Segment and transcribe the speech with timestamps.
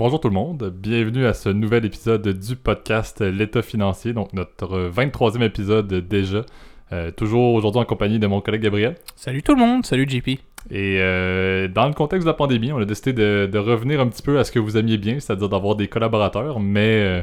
[0.00, 4.88] Bonjour tout le monde, bienvenue à ce nouvel épisode du podcast L'État financier, donc notre
[4.88, 6.46] 23e épisode déjà.
[6.90, 8.94] Euh, toujours aujourd'hui en compagnie de mon collègue Gabriel.
[9.14, 10.28] Salut tout le monde, salut JP.
[10.28, 10.40] Et
[10.72, 14.38] euh, dans le contexte de la pandémie, on a décidé de, revenir un petit peu
[14.38, 17.22] à ce que vous aimiez bien, c'est-à-dire d'avoir des collaborateurs, mais euh,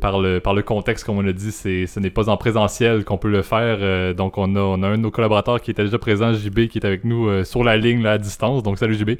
[0.00, 3.04] par, le, par le contexte, comme on a dit, c'est, ce n'est pas en présentiel
[3.04, 4.14] qu'on peut le faire.
[4.14, 6.78] donc on a, on a un de nos collaborateurs qui était déjà présent, JB, qui
[6.78, 8.62] est avec nous sur la ligne là, à distance.
[8.62, 9.10] Donc salut JB.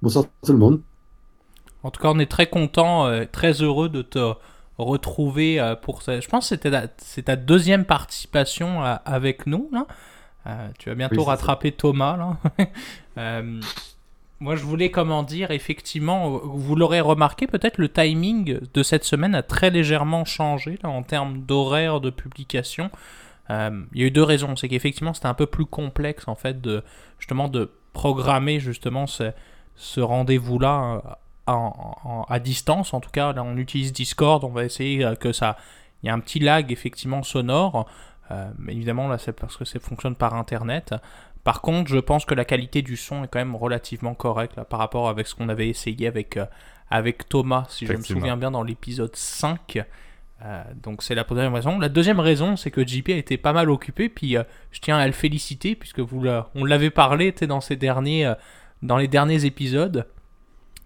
[0.00, 0.80] Bonsoir tout le monde.
[1.82, 4.34] En tout cas, on est très content, très heureux de te
[4.78, 6.20] retrouver euh, pour ça.
[6.20, 9.68] Je pense que c'était c'est ta deuxième participation euh, avec nous.
[9.72, 9.86] Là.
[10.46, 12.16] Euh, tu vas bientôt rattraper Thomas.
[12.16, 12.72] Là.
[14.40, 19.34] moi, je voulais comment dire, effectivement, vous l'aurez remarqué, peut-être le timing de cette semaine
[19.34, 22.90] a très légèrement changé là, en termes d'horaire de publication.
[23.48, 24.56] il y a eu deux raisons.
[24.56, 26.82] C'est qu'effectivement, c'était un peu plus complexe en fait de
[27.18, 29.30] justement de programmer justement ce,
[29.76, 30.00] ce
[31.46, 35.56] à distance, en tout cas, là on utilise Discord, on va essayer euh, que ça.
[36.02, 37.86] Il y a un petit lag effectivement sonore,
[38.30, 40.94] euh, mais évidemment là c'est parce que ça fonctionne par internet.
[41.44, 44.64] Par contre, je pense que la qualité du son est quand même relativement correcte là,
[44.64, 46.46] par rapport avec ce qu'on avait essayé avec, euh,
[46.88, 49.84] avec Thomas, si je me souviens bien, dans l'épisode 5.
[50.80, 51.80] donc c'est la première raison.
[51.80, 54.36] La deuxième raison, c'est que JP a été pas mal occupé, puis
[54.70, 58.32] je tiens à le féliciter, puisque vous on l'avait parlé dans, ces derniers,
[58.82, 60.06] dans les derniers épisodes.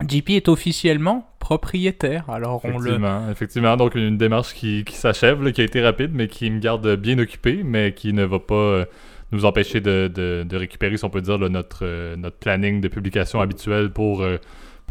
[0.07, 2.29] JP est officiellement propriétaire.
[2.29, 2.99] Alors on le.
[3.31, 6.97] Effectivement, donc une démarche qui, qui s'achève, qui a été rapide, mais qui me garde
[6.97, 8.85] bien occupé, mais qui ne va pas euh,
[9.33, 13.41] nous empêcher de, de, récupérer, si on peut dire, notre, euh, notre planning de publication
[13.41, 14.25] habituel pour.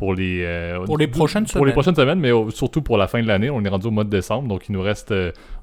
[0.02, 1.60] Euh, pour les, pour les prochaines semaines.
[1.60, 3.50] Pour les prochaines semaines, mais surtout pour la fin de l'année.
[3.50, 5.14] On est rendu au mois de décembre, donc il nous reste.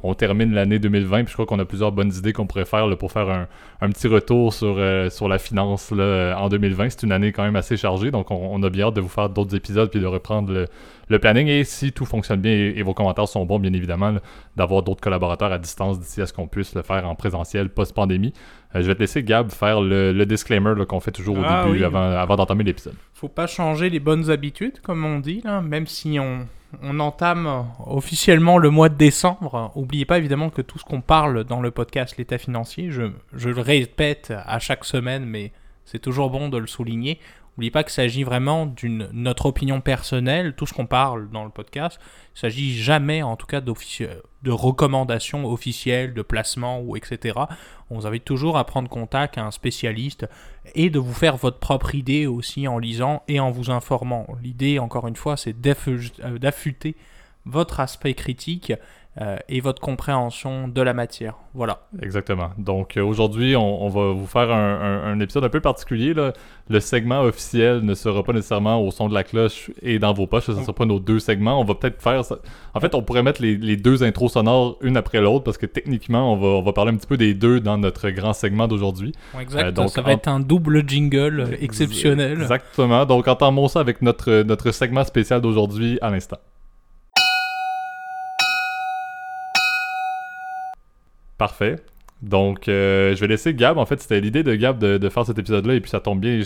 [0.02, 2.88] on termine l'année 2020, puis je crois qu'on a plusieurs bonnes idées qu'on pourrait faire
[2.98, 3.46] pour faire un,
[3.80, 4.80] un, petit retour sur,
[5.10, 6.90] sur la finance là, en 2020.
[6.90, 9.28] C'est une année quand même assez chargée, donc on, a bien hâte de vous faire
[9.28, 10.66] d'autres épisodes puis de reprendre le,
[11.12, 11.46] le planning.
[11.46, 14.16] Et si tout fonctionne bien et, vos commentaires sont bons, bien évidemment,
[14.56, 18.32] d'avoir d'autres collaborateurs à distance d'ici à ce qu'on puisse le faire en présentiel post-pandémie.
[18.74, 21.84] Euh, je vais te laisser, Gab, faire le, disclaimer qu'on fait toujours au ah début
[21.84, 22.94] avant, avant d'entamer l'épisode.
[23.12, 26.46] Faut pas changer les bonnes habitudes, comme on dit, là, même si on,
[26.82, 29.72] on entame officiellement le mois de décembre.
[29.76, 33.50] N'oubliez pas évidemment que tout ce qu'on parle dans le podcast L'état financier, je, je,
[33.50, 35.52] le répète à chaque semaine, mais
[35.84, 37.18] c'est toujours bon de le souligner.
[37.56, 41.50] N'oubliez pas qu'il s'agit vraiment d'une notre opinion personnelle, tout ce qu'on parle dans le
[41.50, 42.00] podcast.
[42.34, 47.38] Il s'agit jamais, en tout cas, de recommandations officielles, de placement ou etc.
[47.90, 50.26] On vous invite toujours à prendre contact à un spécialiste
[50.74, 54.26] et de vous faire votre propre idée aussi en lisant et en vous informant.
[54.42, 56.96] L'idée, encore une fois, c'est euh, d'affûter
[57.44, 58.72] votre aspect critique
[59.20, 61.34] euh, et votre compréhension de la matière.
[61.52, 61.80] Voilà.
[62.00, 62.50] Exactement.
[62.56, 66.14] Donc euh, aujourd'hui, on, va vous faire un, épisode un peu particulier.
[66.14, 70.26] Le segment officiel ne sera pas nécessairement au son de la cloche et dans vos
[70.26, 70.46] poches.
[70.46, 71.60] Ce ne sera pas nos deux segments.
[71.60, 72.38] On va peut-être faire ça.
[72.72, 76.32] En fait, on pourrait mettre les, deux intros sonores une après l'autre parce que techniquement,
[76.32, 79.12] on va, on va parler un petit peu des deux dans notre grand segment d'aujourd'hui.
[79.38, 79.72] exact.
[79.72, 82.40] donc, ça va être un double jingle exceptionnel.
[82.40, 83.04] Exactement.
[83.04, 86.38] Donc entendons ça avec notre, notre segment spécial d'aujourd'hui à l'instant.
[91.42, 91.74] Parfait.
[92.22, 93.76] Donc, euh, je vais laisser Gab.
[93.76, 95.74] En fait, c'était l'idée de Gab de, faire cet épisode-là.
[95.74, 96.38] Et puis, ça tombe bien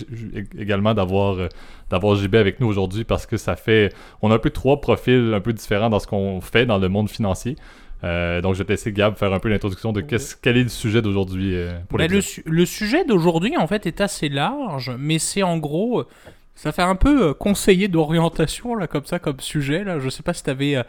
[0.58, 1.48] également d'avoir euh,
[1.90, 3.92] d'avoir JB avec nous aujourd'hui parce que ça fait.
[4.22, 6.88] On a un peu trois profils un peu différents dans ce qu'on fait dans le
[6.88, 7.56] monde financier.
[8.04, 10.70] Euh, donc, je vais te laisser Gab faire un peu l'introduction de quel est le
[10.70, 11.54] sujet d'aujourd'hui
[11.90, 16.04] pour ben, le, le, sujet d'aujourd'hui, en fait, est assez large, mais c'est en gros.
[16.54, 19.84] Ça fait un peu conseiller d'orientation, là, comme ça, comme sujet.
[19.84, 19.98] Là.
[19.98, 20.82] Je sais pas si tu avais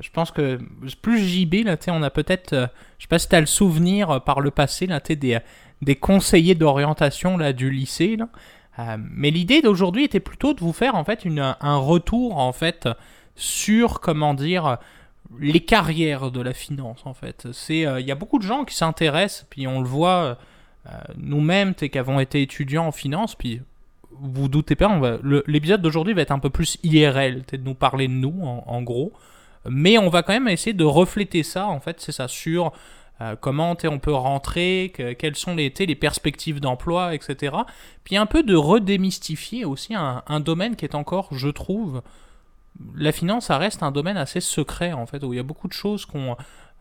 [0.00, 0.58] je pense que
[1.02, 2.66] plus JB, là, on a peut-être, euh,
[2.98, 5.40] je sais pas si tu as le souvenir euh, par le passé, là, des, euh,
[5.82, 8.16] des conseillers d'orientation là, du lycée.
[8.16, 8.96] Là.
[8.98, 11.26] mais l'idée d'aujourd'hui était plutôt de vous faire en fait
[11.60, 12.88] un retour en fait
[13.34, 14.78] sur comment dire
[15.38, 17.48] les carrières de la finance en fait.
[17.52, 20.36] C'est il y a beaucoup de gens qui s'intéressent puis on le voit
[21.16, 23.60] nous-mêmes qui avons été étudiants en finance puis
[24.20, 28.12] vous doutez pas, l'épisode d'aujourd'hui va être un peu plus IRL, de nous parler de
[28.12, 29.12] nous en gros.
[29.68, 32.72] Mais on va quand même essayer de refléter ça, en fait, c'est ça, sur
[33.20, 37.56] euh, comment on peut rentrer, quelles sont les, les perspectives d'emploi, etc.
[38.04, 42.02] Puis un peu de redémystifier aussi un, un, domaine qui est encore, je trouve,
[42.94, 45.68] la finance, ça reste un domaine assez secret, en fait, où il y a beaucoup
[45.68, 46.36] de choses qu'on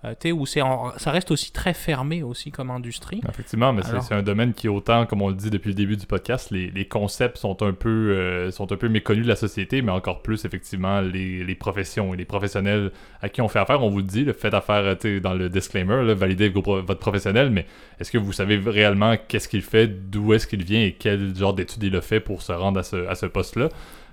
[0.06, 3.20] euh, où ça reste aussi très fermé aussi comme industrie.
[3.28, 6.06] Effectivement, mais c'est un domaine qui autant, comme on le dit depuis le début du
[6.06, 9.92] podcast, les, concepts sont un peu euh, sont un peu méconnus de la société, mais
[9.92, 12.92] encore plus effectivement les, professions et les professionnels
[13.24, 13.84] à qui on fait affaire.
[13.84, 17.66] On vous le dit, le fait affaire euh, dans le disclaimer, valider votre professionnel, mais
[18.00, 21.56] est-ce que vous savez réellement qu'est-ce qu'il fait, d'où est-ce qu'il vient et quel genre
[21.56, 23.70] d'études il a fait pour se rendre à ce, à ce poste-là?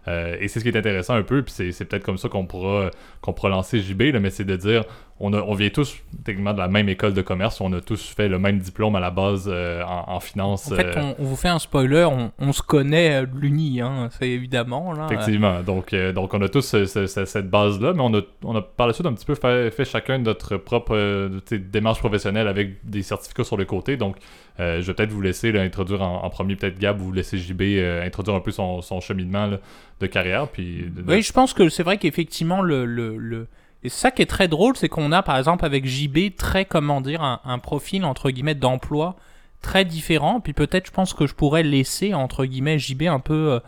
[0.07, 2.91] et c'est ce qui est intéressant un peu, puis c'est peut-être comme ça qu'on pourra,
[3.23, 4.85] qu'on pourra lancer JB, là, mais c'est de dire
[5.21, 8.41] on, vient tous techniquement de la même école de commerce, on a tous fait le
[8.41, 10.71] même diplôme à la base euh, en, finance.
[10.73, 12.09] En fait, euh, on, vous fait un spoiler,
[12.39, 14.93] on, se connaît de l'Uni, hein, c'est évidemment.
[14.93, 18.63] Là, Effectivement, donc, euh, donc on a tous cette base-là, mais on a, on a
[18.63, 23.03] par la suite un petit peu fait, fait chacun notre propre démarche professionnelle avec des
[23.03, 24.17] certificats sur le côté, donc
[24.59, 27.63] je vais peut-être vous laisser introduire en, premier, peut-être Gab, vous laisser JB
[28.05, 29.51] introduire un peu son, cheminement
[30.01, 30.49] de carrière.
[30.49, 33.47] Puis Oui, je pense que c'est vrai qu'effectivement, le, le
[33.85, 37.03] et ça qui est très drôle, c'est qu'on a par exemple avec JB très, comment
[37.03, 39.17] dire, un, profil entre guillemets d'emploi
[39.61, 40.41] très différent.
[40.41, 43.53] Puis peut-être, je pense que je pourrais laisser entre guillemets JB un peu.
[43.53, 43.61] Euh,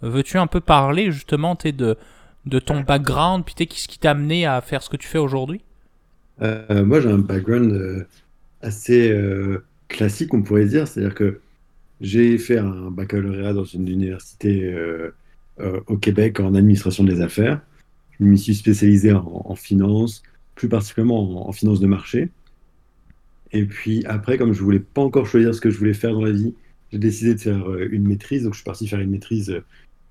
[0.00, 1.98] veux-tu un peu parler justement de,
[2.46, 5.60] de ton background, puis qu'est-ce qui t'a amené à faire ce que tu fais aujourd'hui?
[6.40, 8.06] Euh, Moi, j'ai un background euh,
[8.62, 9.14] assez
[9.88, 10.88] classique, on pourrait dire.
[10.88, 11.40] C'est-à-dire que
[12.00, 14.74] j'ai fait un baccalauréat dans une université
[15.88, 17.60] au Québec en administration des affaires.
[18.20, 20.22] Je me suis spécialisé en, finance,
[20.54, 22.30] plus particulièrement en, finance de marché.
[23.52, 26.24] Et puis après, comme je voulais pas encore choisir ce que je voulais faire dans
[26.24, 26.54] la vie,
[26.92, 28.44] j'ai décidé de faire euh, une maîtrise.
[28.44, 29.64] Donc je suis parti faire une maîtrise euh,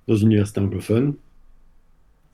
[0.07, 1.15] dans une université anglophone.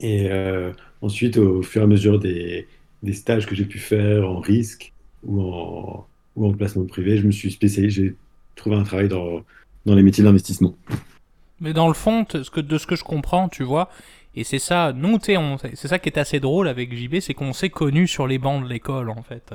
[0.00, 0.72] Et euh,
[1.02, 2.66] ensuite, au fur et à mesure des,
[3.12, 4.92] stages que j'ai pu faire en risque
[5.24, 6.06] ou en,
[6.36, 8.16] en placement privé, je me suis spécialisé, j'ai
[8.56, 9.44] trouvé un travail dans,
[9.86, 10.74] les métiers d'investissement.
[11.60, 12.42] Mais dans le fond, de
[12.78, 13.90] ce que je comprends, tu vois,
[14.36, 15.36] et c'est ça, nous, tu
[15.74, 18.62] c'est ça qui est assez drôle avec JB, c'est qu'on s'est connus sur les bancs
[18.62, 19.54] de l'école, en fait.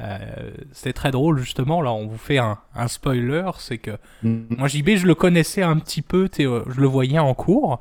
[0.00, 2.58] Euh, c'est très drôle, justement, là, on vous fait un,
[2.88, 3.92] spoiler, c'est que
[4.22, 4.56] mm.
[4.58, 7.78] moi, JB, je le connaissais un petit peu, euh, je le voyais en cours.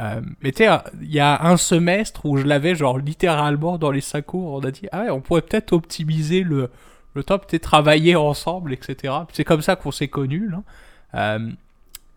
[0.00, 0.70] Euh, mais tu sais,
[1.02, 4.60] il y a un semestre où je l'avais, genre, littéralement dans les cinq cours, on
[4.60, 6.70] a dit, ah ouais, on pourrait peut-être optimiser le,
[7.14, 9.14] le temps, peut-être travailler ensemble, etc.
[9.32, 10.62] C'est comme ça qu'on s'est connus, là.
[11.14, 11.50] Euh,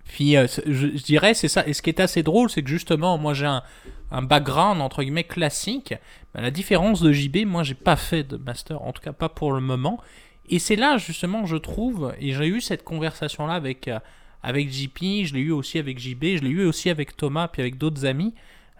[0.05, 1.65] puis euh, je, dirais, c'est ça.
[1.67, 3.63] Et ce qui est assez drôle, c'est que justement, moi j'ai un,
[4.11, 5.93] un, background entre guillemets classique.
[6.33, 9.29] Ben, la différence de JB, moi j'ai pas fait de master, en tout cas pas
[9.29, 9.99] pour le moment.
[10.47, 13.99] Et c'est là justement, je trouve, et j'ai eu cette conversation là avec, euh,
[14.43, 17.61] avec JP, je l'ai eu aussi avec JB, je l'ai eu aussi avec Thomas, puis
[17.63, 18.33] avec d'autres amis.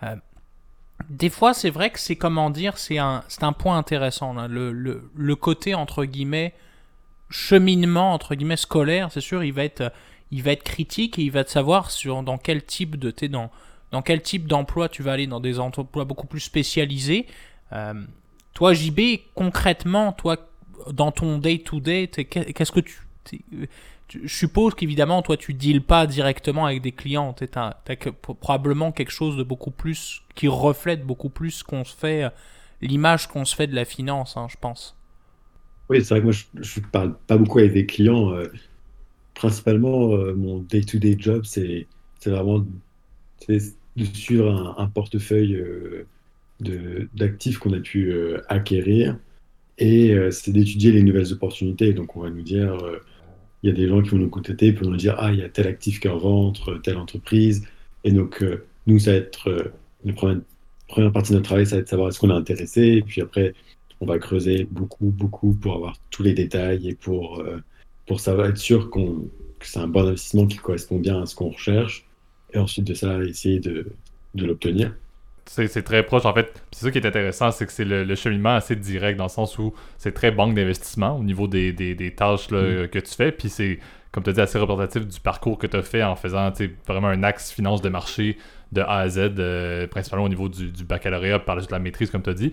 [0.04, 0.16] Euh,
[1.10, 4.34] des fois, c'est vrai que c'est comment dire, c'est un, un point intéressant.
[4.34, 4.48] Là.
[4.48, 6.54] Le, le, le, côté entre guillemets
[7.30, 9.92] cheminement entre guillemets scolaire, c'est sûr, il va être
[10.32, 13.52] il va être critique et il va te savoir sur dans quel type de dans,
[13.92, 17.26] dans quel type d'emploi tu vas aller dans des emplois beaucoup plus spécialisés.
[17.74, 17.94] Euh,
[18.54, 19.00] toi JB
[19.34, 20.38] concrètement toi
[20.92, 23.02] dans ton day to day qu'est-ce que tu,
[24.10, 27.76] je suppose qu'évidemment toi tu deals pas directement avec des clients tu as,
[28.40, 32.32] probablement quelque chose de beaucoup plus qui reflète beaucoup plus qu'on se fait
[32.82, 34.96] l'image qu'on se fait de la finance hein, je pense.
[35.90, 38.32] Oui, c'est vrai que moi je, ne parle pas beaucoup avec des clients.
[38.32, 38.52] Euh,
[39.36, 41.86] principalement, euh, mon day-to-day job, c'est
[42.26, 42.66] vraiment
[43.48, 43.60] de
[44.14, 49.20] suivre un, portefeuille euh, d'actifs qu'on a pu euh, acquérir
[49.78, 51.94] et c'est d'étudier les nouvelles opportunités.
[51.94, 52.80] Donc, on va nous dire,
[53.62, 55.44] il y a des gens qui vont nous contacter pour nous dire, ah, il y
[55.44, 57.68] a tel actif qui est en vente, telle entreprise.
[58.06, 58.42] Et donc,
[58.88, 59.74] nous, ça va être
[60.06, 60.40] la première,
[60.88, 62.84] première, partie de notre travail, ça va être de savoir est-ce qu'on est intéressé.
[62.84, 63.54] Et puis après,
[64.00, 67.44] on va creuser beaucoup, beaucoup pour avoir tous les détails et pour
[68.08, 69.30] pour savoir être sûr qu'on,
[69.60, 72.06] que c'est un bon investissement qui correspond bien à ce qu'on recherche,
[72.54, 73.88] et ensuite de ça, essayer de,
[74.36, 74.94] de l'obtenir.
[75.48, 76.52] C'est très proche, en fait.
[76.72, 79.60] C'est ça qui est intéressant, c'est que c'est le, cheminement assez direct, dans le sens
[79.60, 82.88] où c'est très banque d'investissement au niveau des, des, des tâches là, mm.
[82.88, 83.80] que tu fais, puis c'est,
[84.12, 86.52] comme tu as dit, assez représentatif du parcours que tu as fait en faisant
[86.88, 88.38] vraiment un axe finance de marché
[88.72, 92.24] de A à Z, euh, principalement au niveau du, du baccalauréat, par la maîtrise, comme
[92.24, 92.52] tu as dit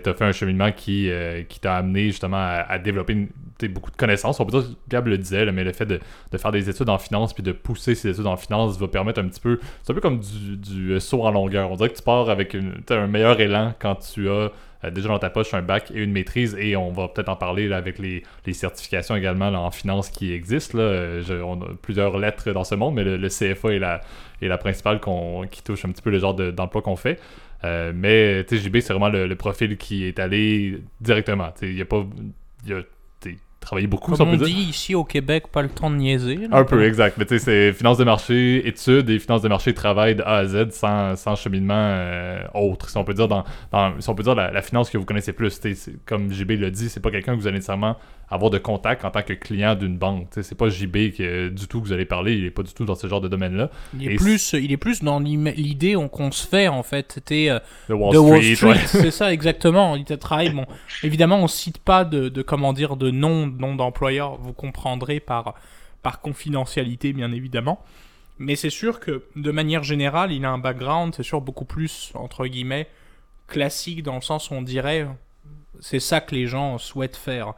[0.00, 3.28] tu as fait un cheminement qui, euh, qui t'a amené justement à, développer
[3.70, 4.40] beaucoup de connaissances.
[4.40, 6.00] On peut dire, Gab le disait, mais le fait de,
[6.36, 9.28] faire des études en finance puis de pousser ces études en finance va permettre un
[9.28, 9.58] petit peu.
[9.82, 11.70] C'est un peu comme du, euh, saut en longueur.
[11.70, 12.56] On dirait que tu pars avec
[12.90, 14.50] un meilleur élan quand tu as
[14.84, 17.36] euh, déjà dans ta poche un bac et une maîtrise et on va peut-être en
[17.36, 18.22] parler avec les,
[18.52, 20.78] certifications également en finance qui existent.
[20.78, 21.20] Là.
[21.44, 24.00] on a plusieurs lettres dans ce monde, mais le, CFA est la,
[24.42, 25.00] est la principale
[25.50, 27.18] qui touche un petit peu le genre d'emploi qu'on fait.
[27.64, 31.52] Euh, mais JB, c'est vraiment le, profil qui est allé directement.
[31.62, 32.04] Il a pas.
[32.66, 32.82] Y a,
[33.60, 36.38] travaillé beaucoup, Comme on, dit ici au Québec, pas le temps de niaiser.
[36.52, 37.16] un peu, exact.
[37.16, 40.36] Mais tu sais, c'est finance de marché, études et finance de marché, travail de A
[40.36, 42.90] à Z sans, sans cheminement euh, autre.
[42.90, 43.44] Si on peut dire, dans,
[43.98, 45.58] si on peut dire la, finance que vous connaissez plus,
[46.04, 47.96] comme JB l'a dit, c'est pas quelqu'un que vous allez nécessairement
[48.28, 50.28] avoir de contact en tant que client d'une banque.
[50.30, 52.84] C'est pas JB que, du tout que vous allez parler, il est pas du tout
[52.84, 53.70] dans ce genre de domaine-là.
[53.98, 57.12] Il, est plus, il est plus dans l'idée qu'on se fait en fait.
[57.12, 58.80] C'était euh, Wall Street.
[58.86, 59.96] c'est ça exactement.
[59.96, 60.50] Il travaille.
[60.50, 60.66] Bon,
[61.02, 64.36] évidemment, on cite pas de, de comment dire de nom nom d'employeur.
[64.36, 65.54] Vous comprendrez par
[66.02, 67.82] par confidentialité, bien évidemment.
[68.38, 72.10] Mais c'est sûr que de manière générale, il a un background, c'est sûr, beaucoup plus,
[72.14, 72.88] entre guillemets,
[73.46, 75.06] classique dans le sens où on dirait
[75.80, 77.54] c'est ça que les gens souhaitent faire.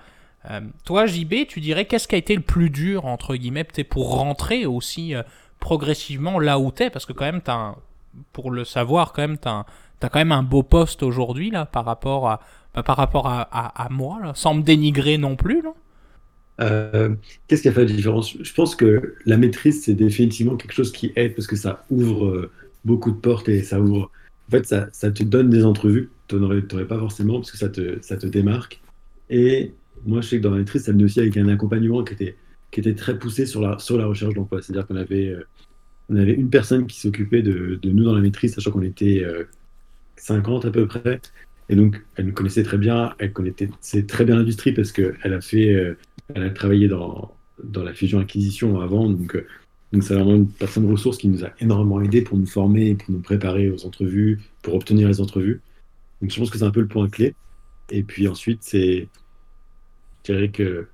[0.50, 4.16] Euh, toi, JB, tu dirais qu'est-ce qui a été le plus dur, entre guillemets, pour
[4.16, 5.22] rentrer aussi euh,
[5.60, 6.90] progressivement là où t'es?
[6.90, 7.42] Parce que quand même,
[8.32, 9.64] pour le savoir, quand même, t'as
[10.02, 12.40] as quand même un beau poste aujourd'hui, là, par rapport à,
[12.74, 15.74] bah, par rapport à, à, moi, sans me dénigrer non plus, là.
[16.58, 17.14] Euh,
[17.48, 18.34] qu'est-ce qui a fait la différence?
[18.40, 22.50] Je pense que la maîtrise, c'est définitivement quelque chose qui aide parce que ça ouvre
[22.82, 24.10] beaucoup de portes et ça ouvre
[24.48, 27.68] en fait, ça, ça, te donne des entrevues tu n'aurais pas forcément parce que ça
[27.68, 28.80] te, ça te démarque.
[29.30, 29.72] Et
[30.04, 32.36] moi, je sais que dans la maîtrise, ça venait aussi avec un accompagnement qui était,
[32.70, 34.62] qui était très poussé sur la, sur la recherche d'emploi.
[34.62, 35.46] C'est-à-dire qu'on avait, euh,
[36.10, 39.24] on avait une personne qui s'occupait de, nous dans la maîtrise, sachant qu'on était
[40.16, 41.20] 50 euh, à peu près.
[41.68, 45.40] Et donc, elle nous connaissait très bien, elle connaissait très bien l'industrie parce qu'elle a
[45.40, 45.96] fait, euh,
[46.34, 47.34] elle a travaillé dans,
[47.64, 49.10] dans la fusion-acquisition avant.
[49.10, 49.36] Donc,
[49.92, 53.10] donc c'est vraiment une personne ressource qui nous a énormément aidé pour nous former, pour
[53.10, 55.60] nous préparer aux entrevues, pour obtenir les entrevues.
[56.20, 57.34] Donc je pense que c'est un peu le point clé.
[57.90, 59.08] Et puis ensuite, c'est,
[60.26, 60.88] je dirais que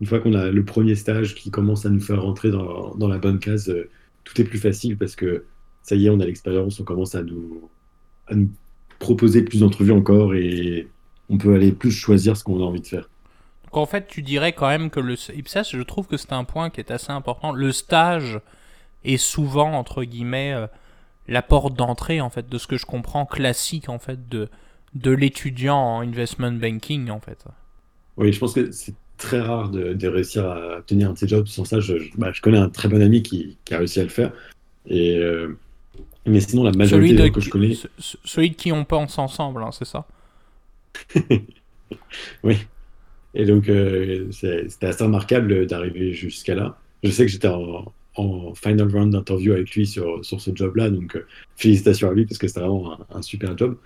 [0.00, 3.08] une fois qu'on a le premier stage qui commence à nous faire rentrer dans, dans
[3.08, 3.88] la bonne case, euh,
[4.24, 5.44] tout est plus facile parce que
[5.82, 7.68] ça y est, on a l'expérience, on commence à nous,
[8.26, 8.50] à nous
[8.98, 10.88] proposer plus d'entrevues encore et
[11.28, 13.08] on peut aller plus choisir ce qu'on a envie de faire
[13.80, 16.70] en fait, tu dirais quand même que le IPSAS, je trouve que c'est un point
[16.70, 17.52] qui est assez important.
[17.52, 18.40] Le stage
[19.04, 20.66] est souvent, entre guillemets, euh,
[21.28, 24.48] la porte d'entrée, en fait, de ce que je comprends classique, en fait, de,
[24.94, 27.44] de l'étudiant en investment banking, en fait.
[28.16, 31.46] Oui, je pense que c'est très rare de, réussir à obtenir un de ces jobs.
[31.46, 34.04] Sans ça, je, bah, je connais un très bon ami qui, qui, a réussi à
[34.04, 34.32] le faire.
[34.86, 35.56] Et, euh,
[36.26, 37.74] mais sinon, la majorité gens que je connais.
[37.98, 40.06] Celui de qui on pense ensemble, hein, c'est ça?
[42.42, 42.56] Oui.
[43.34, 46.78] Et donc, euh, c'était assez remarquable d'arriver jusqu'à là.
[47.02, 51.16] Je sais que j'étais en, final round d'interview avec lui sur, sur ce job-là, donc
[51.16, 53.76] euh, félicitations à lui parce que c'était vraiment un, super job.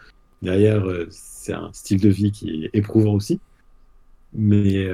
[0.43, 3.41] Derrière, c'est un style de vie qui est éprouvant aussi.
[4.35, 4.87] Mais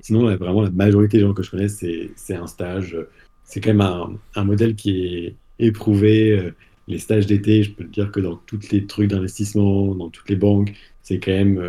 [0.00, 2.96] sinon, vraiment, la majorité des gens que je connais, c'est un stage.
[3.44, 6.52] C'est quand même un, un, modèle qui est éprouvé.
[6.88, 10.28] Les stages d'été, je peux te dire que dans tous les trucs d'investissement, dans toutes
[10.28, 11.60] les banques, c'est quand même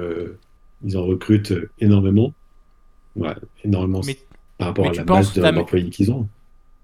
[0.83, 2.33] ils en recrutent énormément.
[3.63, 4.01] énormément
[4.57, 6.27] par rapport à la base d'employés qu'ils ont.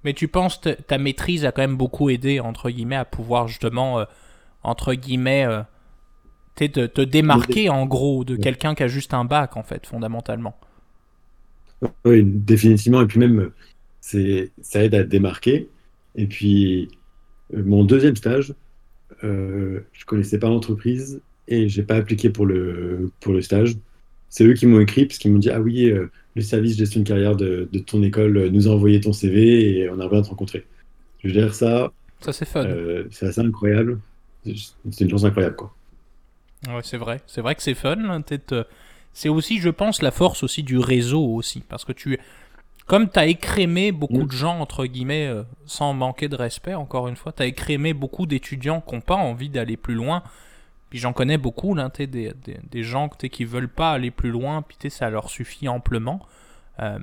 [0.03, 3.47] Mais tu penses que ta maîtrise a quand même beaucoup aidé, entre guillemets, à pouvoir
[3.47, 4.05] justement, euh,
[4.63, 5.61] entre guillemets, euh,
[6.55, 10.55] te, te, démarquer en gros de quelqu'un qui a juste un bac, en fait, fondamentalement.
[12.05, 13.01] Oui, définitivement.
[13.01, 13.51] Et puis même,
[13.99, 15.69] c'est, ça aide à te démarquer.
[16.15, 16.89] Et puis,
[17.53, 18.53] euh, mon deuxième stage,
[19.23, 23.75] euh, je connaissais pas l'entreprise et j'ai pas appliqué pour le, pour le stage.
[24.29, 27.01] C'est eux qui m'ont écrit parce qu'ils m'ont dit Ah oui, euh, le service gestion
[27.01, 30.21] de carrière de, de, ton école nous a envoyé ton CV et on a à
[30.21, 30.65] te rencontrer.
[31.19, 31.91] Je veux dire, ça.
[32.21, 32.65] Ça, c'est fun.
[32.65, 33.99] Euh, c'est assez incroyable.
[34.45, 35.75] C'est une chance incroyable, quoi.
[36.67, 37.21] Ouais, c'est vrai.
[37.27, 37.97] C'est vrai que c'est fun.
[37.97, 38.21] Hein,
[39.13, 41.61] c'est aussi, je pense, la force aussi du réseau aussi.
[41.61, 42.19] Parce que tu.
[42.87, 45.31] Comme tu as écrémé beaucoup de gens, entre guillemets,
[45.65, 49.15] sans manquer de respect, encore une fois, tu as écrémé beaucoup d'étudiants qui n'ont pas
[49.15, 50.23] envie d'aller plus loin
[50.91, 52.33] puis j'en connais beaucoup, là, des, des,
[52.69, 56.19] des, gens qui veulent pas aller plus loin, puis ça leur suffit amplement.
[56.81, 56.99] Euh,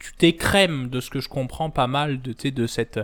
[0.00, 2.98] tu t'écrèmes de ce que je comprends pas mal de, de, cette,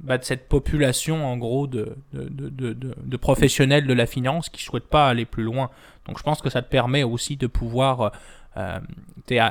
[0.00, 4.62] bah, de cette population, en gros, de, de, de, de, professionnels de la finance qui
[4.62, 5.70] souhaitent pas aller plus loin.
[6.06, 8.12] Donc je pense que ça te permet aussi de pouvoir
[8.56, 8.80] euh,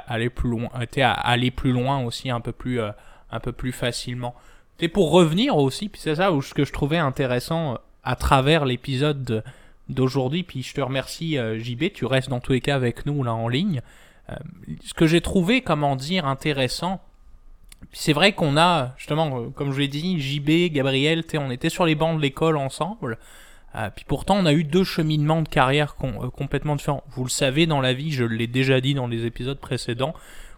[0.07, 0.69] aller, plus loin,
[1.01, 2.91] aller plus loin aussi un peu plus, euh,
[3.31, 4.35] un peu plus facilement.
[4.79, 8.65] Et pour revenir aussi, puis c'est ça où, ce que je trouvais intéressant à travers
[8.65, 9.43] l'épisode
[9.89, 10.43] d'aujourd'hui.
[10.43, 13.33] Puis je te remercie, euh, JB, tu restes dans tous les cas avec nous là
[13.33, 13.81] en ligne.
[14.29, 14.35] Euh,
[14.83, 17.01] ce que j'ai trouvé, comment dire, intéressant,
[17.91, 21.85] c'est vrai qu'on a, justement, euh, comme je l'ai dit, JB, Gabriel, on était sur
[21.85, 23.17] les bancs de l'école ensemble.
[23.95, 27.03] puis pourtant, on a eu deux cheminements de carrière complètement différents.
[27.09, 30.13] Vous le savez, dans la vie, je l'ai déjà dit dans les épisodes précédents,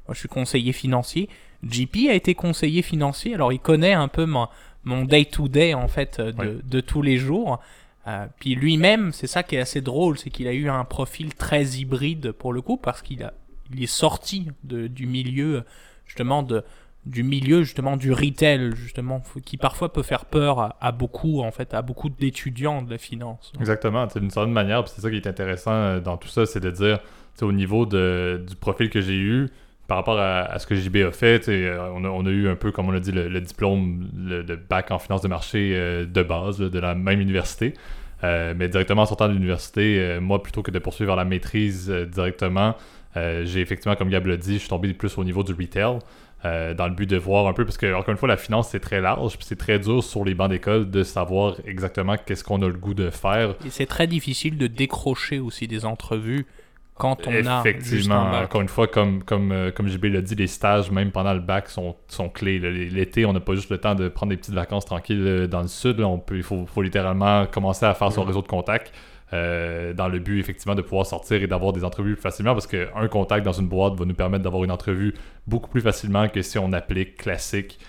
[0.07, 1.29] moi je suis conseiller financier.
[1.63, 6.61] JP a été conseiller financier, alors il connaît un peu mon day-to-day en fait de,
[6.63, 7.59] de tous les jours.
[8.07, 11.33] Euh, puis lui-même, c'est ça qui est assez drôle, c'est qu'il a eu un profil
[11.33, 13.33] très hybride pour le coup, parce qu'il a,
[13.73, 15.63] il est sorti de, du milieu
[16.05, 16.63] justement de,
[17.05, 21.73] du milieu justement du retail justement qui parfois peut faire peur à, beaucoup en fait
[21.73, 23.53] à beaucoup d'étudiants de la finance.
[23.59, 26.71] Exactement, d'une certaine manière, c'est ça qui est intéressant euh, dans tout ça, c'est de
[26.71, 26.99] dire
[27.41, 29.49] au niveau de, du profil que j'ai eu
[29.87, 32.55] par rapport à, ce que JB a fait, euh, on a, on a, eu un
[32.55, 36.23] peu, comme on a dit, le, diplôme de bac en finance de marché euh, de
[36.23, 37.73] base de la même université.
[38.23, 42.73] Mais directement en sortant de l'université, moi, plutôt que de poursuivre la maîtrise directement,
[43.13, 45.99] j'ai effectivement, comme Gab l'a dit, je suis tombé plus au niveau du retail.
[46.73, 48.79] Dans le but de voir un peu, parce que encore une fois, la finance c'est
[48.79, 52.61] très large, puis c'est très dur sur les bancs d'école de savoir exactement qu'est-ce qu'on
[52.61, 53.55] a le goût de faire.
[53.65, 56.45] Et c'est très difficile de décrocher aussi des entrevues
[56.95, 60.47] quand on a Effectivement, encore une fois, comme, comme, euh, comme JB l'a dit, les
[60.47, 62.57] stages, même pendant le bac, sont, sont clés.
[62.57, 65.61] L'été, on n'a pas juste le temps de prendre des petites vacances tranquilles euh, dans
[65.61, 65.99] le sud.
[65.99, 68.93] on peut, il faut, faut, littéralement commencer à faire son réseau de contacts.
[69.33, 72.67] Euh, dans le but effectivement de pouvoir sortir et d'avoir des entrevues plus facilement parce
[72.67, 75.15] qu'un contact dans une boîte va nous permettre d'avoir une entrevue
[75.47, 77.79] beaucoup plus facilement que si on applique classique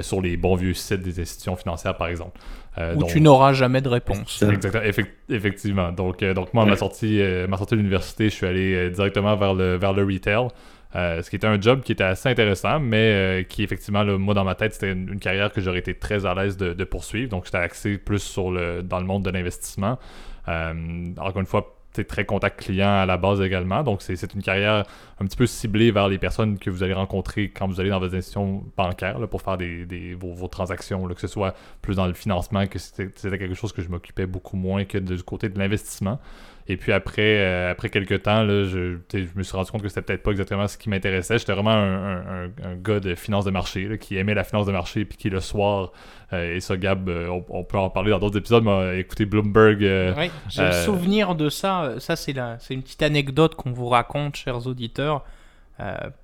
[0.00, 2.40] sur les bons vieux sites des institutions financières par exemple.
[2.78, 4.42] Euh, Où tu n'auras jamais de réponse.
[4.50, 4.82] Exactement,
[5.28, 5.92] effectivement.
[5.92, 8.90] Donc, euh, donc moi, à ma sortie, euh, ma sortie de l'université, je suis allé
[8.90, 10.48] directement vers le, vers le retail.
[10.94, 14.54] Ce qui était un job qui était assez intéressant, mais qui effectivement, moi dans ma
[14.54, 17.30] tête, c'était une, carrière que j'aurais été très à l'aise de, poursuivre.
[17.30, 19.98] Donc j'étais axé plus sur le, dans le monde de l'investissement.
[20.46, 23.82] encore une fois, très contact client à la base également.
[23.82, 24.84] Donc, c'est une carrière
[25.20, 28.00] un petit peu ciblée vers les personnes que vous allez rencontrer quand vous allez dans
[28.00, 32.66] vos institutions bancaires pour faire des, vos, transactions, que ce soit plus dans le financement,
[32.66, 36.20] que c'était quelque chose que je m'occupais beaucoup moins que du côté de l'investissement.
[36.68, 39.88] Et puis après, euh, après quelques temps, là, je, je, me suis rendu compte que
[39.88, 41.38] c'était peut-être pas exactement ce qui m'intéressait.
[41.38, 42.48] J'étais vraiment un,
[42.82, 45.92] gars de finance de marché qui aimait la finance de marché puis qui le soir,
[46.32, 49.78] euh, et ça Gab, euh, on, peut en parler dans d'autres épisodes, mais écouté Bloomberg.
[50.16, 51.94] oui, j'ai le souvenir de ça.
[51.98, 55.24] Ça, c'est une petite anecdote qu'on vous raconte, chers auditeurs.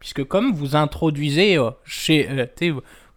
[0.00, 2.28] puisque comme vous introduisez chez,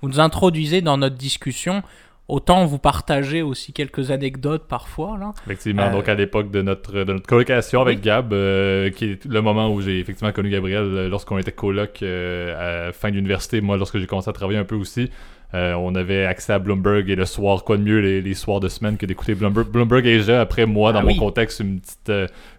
[0.01, 1.81] vous nous introduisez dans notre discussion
[2.27, 5.15] Autant vous partager aussi quelques anecdotes parfois.
[5.19, 5.33] Là.
[5.45, 9.25] Effectivement, euh, donc à l'époque de notre, de notre colocation avec Gab, euh, qui est
[9.25, 13.77] le moment où j'ai effectivement connu Gabriel euh, lorsqu'on était coloc à fin d'université, moi
[13.77, 15.11] lorsque j'ai commencé à travailler un peu aussi.
[15.53, 18.97] on avait accès à Bloomberg et le soir, quoi de mieux les, soirs de semaine
[18.97, 19.67] que d'écouter Bloomberg.
[19.67, 22.11] Bloomberg et après moi, dans ah mon contexte, une petite,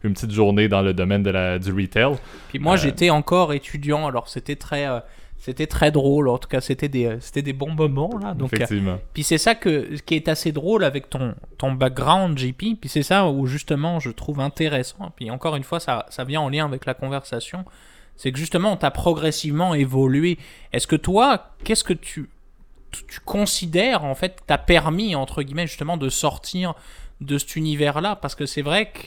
[0.05, 2.15] une petite journée dans le domaine de la, du retail.
[2.51, 4.87] Puis moi, j'étais encore étudiant, alors c'était très
[5.47, 8.35] c'était très drôle, en tout cas, c'était des, euh, c'était des bons moments là.
[8.35, 8.99] Donc, euh, Effectivement.
[9.15, 12.81] puis c'est ça que, qui est assez drôle avec ton, ton background, JP.
[12.81, 15.13] Puis c'est ça où justement je trouve intéressant.
[15.15, 17.65] Puis encore une fois, ça, ça vient en lien avec la conversation.
[18.17, 20.37] C'est que justement, on t'a progressivement évolué.
[20.73, 22.29] Est-ce que toi, qu'est-ce que tu,
[22.91, 26.75] tu considères en fait t'a permis entre guillemets justement de sortir
[27.21, 28.17] de cet univers-là?
[28.17, 28.99] Parce que c'est vrai que,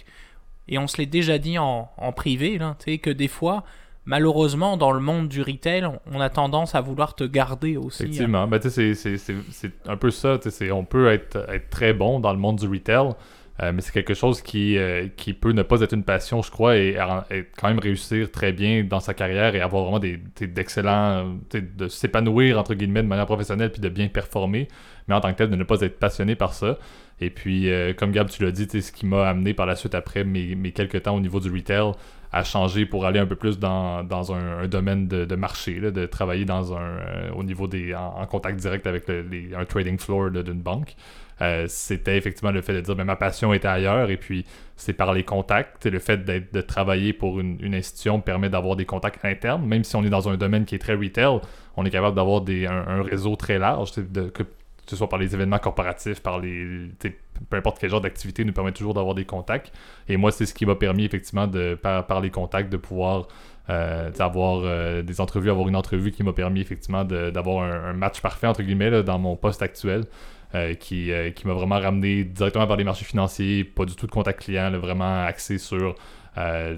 [0.70, 3.66] et on se l'est déjà dit en, en privé, là, tu sais, que des fois
[4.10, 8.04] malheureusement, dans le monde du retail, on a tendance à vouloir te garder aussi.
[8.04, 8.48] Effectivement.
[8.48, 10.40] Ben, c'est un peu ça.
[10.72, 13.12] On peut être, être, très bon dans le monde du retail,
[13.62, 16.50] euh, mais c'est quelque chose qui, euh, qui peut ne pas être une passion, je
[16.50, 16.98] crois, et,
[17.56, 21.38] quand même réussir très bien dans sa carrière et avoir vraiment d'excellents.
[21.54, 24.68] de s'épanouir, entre guillemets, de manière professionnelle puis de bien performer,
[25.08, 26.80] mais en tant que tel, de ne pas être passionné par ça.
[27.22, 29.94] Et puis, euh, comme Gab, tu l'as dit, ce qui m'a amené par la suite,
[29.94, 31.92] après mes, mes quelques temps au niveau du retail,
[32.32, 36.46] à changer pour aller un peu plus dans, dans un, domaine de, marché, de travailler
[36.46, 40.62] dans un, euh, au niveau des en, contact direct avec les, un trading floor d'une
[40.62, 40.96] banque.
[41.42, 44.46] Euh, c'était effectivement le fait de dire mais ben, ma passion était ailleurs et puis
[44.76, 48.84] c'est par les contacts le fait de travailler pour une, une institution permet d'avoir des
[48.84, 51.40] contacts internes même si on est dans un domaine qui est très retail
[51.78, 53.92] on est capable d'avoir un, un, réseau très large
[54.90, 56.90] que, ce soit par les événements corporatifs, par les.
[57.50, 59.72] peu importe quel genre d'activité, nous permet toujours d'avoir des contacts.
[60.08, 63.28] Et moi, c'est ce qui m'a permis, effectivement, de, par, les contacts, de pouvoir
[63.70, 68.22] euh, avoir euh, des entrevues, avoir une entrevue qui m'a permis, effectivement, d'avoir un, match
[68.22, 70.06] parfait, entre guillemets, dans mon poste actuel.
[70.56, 74.12] Euh, qui, qui m'a vraiment ramené directement vers les marchés financiers, pas du tout de
[74.12, 75.94] contact client, vraiment axé sur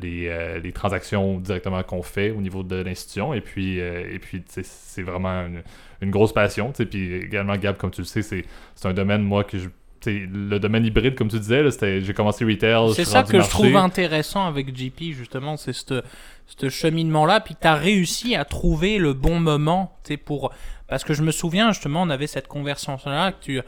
[0.01, 3.33] les, les, transactions directement qu'on fait au niveau de l'institution.
[3.33, 5.63] Et puis, et puis c'est vraiment une,
[6.01, 6.71] une grosse passion.
[6.71, 8.45] Puis également, Gab, comme tu le sais, c'est
[8.83, 9.69] un domaine, moi, que je
[10.09, 11.63] le domaine hybride, comme tu disais,
[12.01, 12.93] j'ai commencé retail.
[12.93, 17.75] C'est ça que je trouve intéressant avec JP, justement, c'est ce cheminement-là, puis tu as
[17.75, 20.51] réussi à trouver le bon moment, pour...
[20.87, 23.61] Parce que je me souviens, justement, on avait cette conversation-là, que tu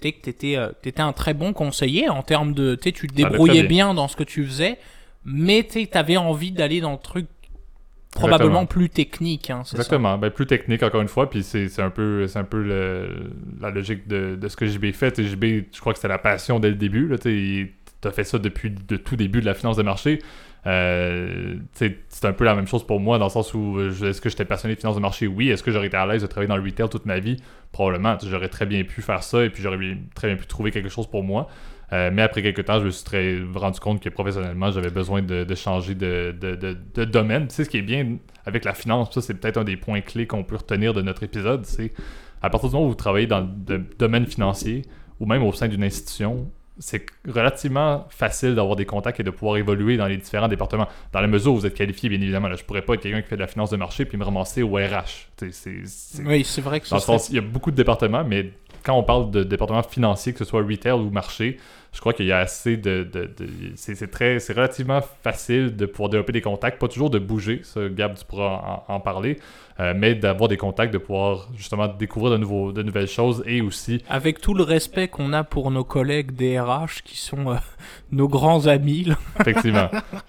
[0.00, 2.74] que tu étais, euh, étais, un très bon conseiller en termes de...
[2.74, 4.78] Tu te débrouillais bien dans ce que tu faisais,
[5.24, 7.26] mais tu avais envie d'aller dans le truc
[8.14, 9.50] probablement plus technique.
[9.50, 13.08] Hein, Exactement, ben, plus technique encore une fois, puis c'est un peu, un peu
[13.60, 15.20] la logique de, de, ce que JB fait.
[15.20, 17.10] JB, je crois que c'était la passion dès le début.
[17.20, 20.20] Tu as fait ça depuis le tout début de la finance de marché.
[20.66, 24.30] Euh, c'est un peu la même chose pour moi dans le sens où est-ce que
[24.30, 25.26] j'étais passionné de finance de marché?
[25.26, 25.50] Oui.
[25.50, 27.36] Est-ce que j'aurais été à l'aise de travailler dans le retail toute ma vie?
[27.72, 28.16] Probablement.
[28.22, 29.78] J'aurais très bien pu faire ça et puis j'aurais
[30.14, 31.48] très bien pu trouver quelque chose pour moi.
[31.94, 35.22] Euh, mais après quelques temps, je me suis très rendu compte que professionnellement, j'avais besoin
[35.22, 37.46] de, changer de, domaine.
[37.46, 40.00] Tu sais, ce qui est bien avec la finance, ça, c'est peut-être un des points
[40.00, 41.92] clés qu'on peut retenir de notre épisode, c'est
[42.42, 44.82] à partir du moment où vous travaillez dans le domaine financier
[45.20, 49.56] ou même au sein d'une institution, c'est relativement facile d'avoir des contacts et de pouvoir
[49.58, 50.88] évoluer dans les différents départements.
[51.12, 52.48] Dans la mesure où vous êtes qualifié, bien évidemment.
[52.48, 54.24] Là, je pourrais pas être quelqu'un qui fait de la finance de marché puis me
[54.24, 55.30] ramasser au RH.
[56.24, 58.52] oui, c'est vrai que dans sens, il y a beaucoup de départements, mais
[58.82, 61.58] quand on parle de département financier, que ce soit retail ou marché,
[61.94, 63.08] je crois qu'il y a assez de.
[63.76, 67.88] c'est très c'est relativement facile de pouvoir développer des contacts, pas toujours de bouger, ça,
[67.88, 69.38] Gab, tu pourras en, parler,
[69.78, 73.60] euh, mais d'avoir des contacts, de pouvoir justement découvrir de, nouveaux, de nouvelles choses et
[73.60, 74.02] aussi.
[74.10, 77.56] Avec tout le respect qu'on a pour nos collègues DRH qui sont euh,
[78.10, 79.12] nos grands amis.
[79.40, 79.88] Effectivement.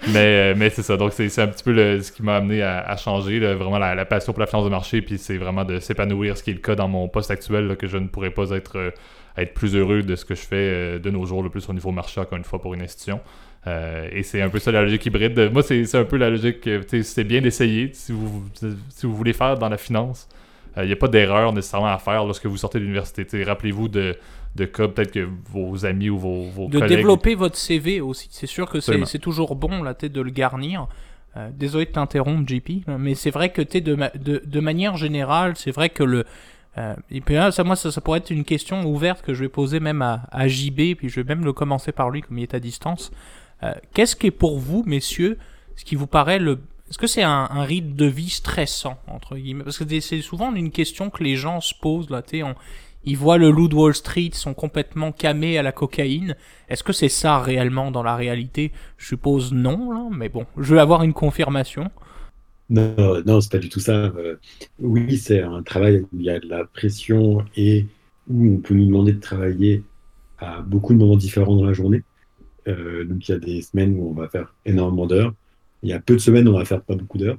[0.09, 0.97] mais euh, mais c'est ça.
[0.97, 4.39] Donc c'est un petit peu ce qui m'a amené à, changer, vraiment la, passion pour
[4.39, 6.87] la finance de marché, puis c'est vraiment de s'épanouir, ce qui est le cas dans
[6.87, 8.93] mon poste actuel, que je ne pourrais pas être
[9.37, 11.73] être plus heureux de ce que je fais euh, de nos jours, le plus au
[11.73, 13.19] niveau marché, encore une fois, pour une institution.
[13.67, 15.49] Euh, et c'est un peu ça la logique hybride.
[15.51, 16.69] Moi, c'est un peu la logique,
[17.01, 18.43] c'est bien d'essayer si vous,
[18.89, 20.29] si vous voulez faire dans la finance.
[20.77, 23.43] Il euh, n'y a pas d'erreur nécessairement à faire lorsque vous sortez de l'université.
[23.43, 24.15] Rappelez-vous de,
[24.55, 28.27] de cas, peut-être que vos amis ou vos, vos de développer votre CV aussi.
[28.31, 30.87] C'est sûr que c'est toujours bon là, de le garnir.
[31.53, 35.89] désolé de t'interrompre, JP, mais c'est vrai que de, de, de manière générale, c'est vrai
[35.89, 36.25] que le,
[36.77, 39.79] euh, et puis ça, moi, ça, pourrait être une question ouverte que je vais poser
[39.79, 42.53] même à, à, JB, puis je vais même le commencer par lui comme il est
[42.53, 43.11] à distance.
[43.63, 45.37] Euh, qu'est-ce qui est pour vous, messieurs,
[45.75, 46.59] ce qui vous paraît le...
[46.89, 49.63] Est-ce que c'est un, un, rythme de vie stressant, entre guillemets?
[49.63, 52.45] Parce que c'est souvent une question que les gens se posent, là, tu sais,
[53.05, 56.35] ils voient le loup de Wall Street, ils sont complètement camés à la cocaïne.
[56.69, 58.71] Est-ce que c'est ça réellement dans la réalité?
[58.97, 61.91] Je suppose non, là, mais bon, je veux avoir une confirmation.
[62.69, 64.05] Non, non, c'est pas du tout ça.
[64.05, 64.37] Euh,
[64.79, 67.85] oui, c'est un travail où il y a de la pression et
[68.27, 69.83] où on peut nous demander de travailler
[70.39, 72.03] à beaucoup de moments différents dans la journée.
[72.67, 75.33] Euh, donc il y a des semaines où on va faire énormément d'heures.
[75.83, 77.37] Il y a peu de semaines où on va faire pas beaucoup d'heures.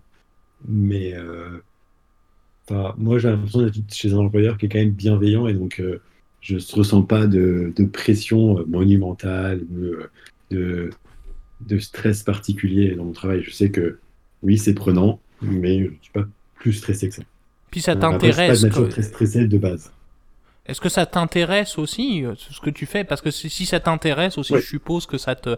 [0.69, 1.59] Mais euh,
[2.97, 5.83] moi, j'ai l'impression d'être chez un employeur qui est quand même bienveillant et donc
[6.41, 10.11] je ne ressens pas de, pression monumentale, de,
[10.51, 10.91] de,
[11.62, 13.43] de stress particulier dans mon travail.
[13.43, 13.99] Je sais que
[14.47, 17.23] oui, c'est prenant, mais je ne suis pas plus stressé que ça.
[17.71, 18.63] Puis ça t'intéresse.
[18.63, 19.93] pas de nature très stressé de base.
[20.67, 23.03] Est-ce que ça t'intéresse aussi, euh, ce que tu fais?
[23.03, 25.57] Parce que si ça t'intéresse aussi, je suppose que ça te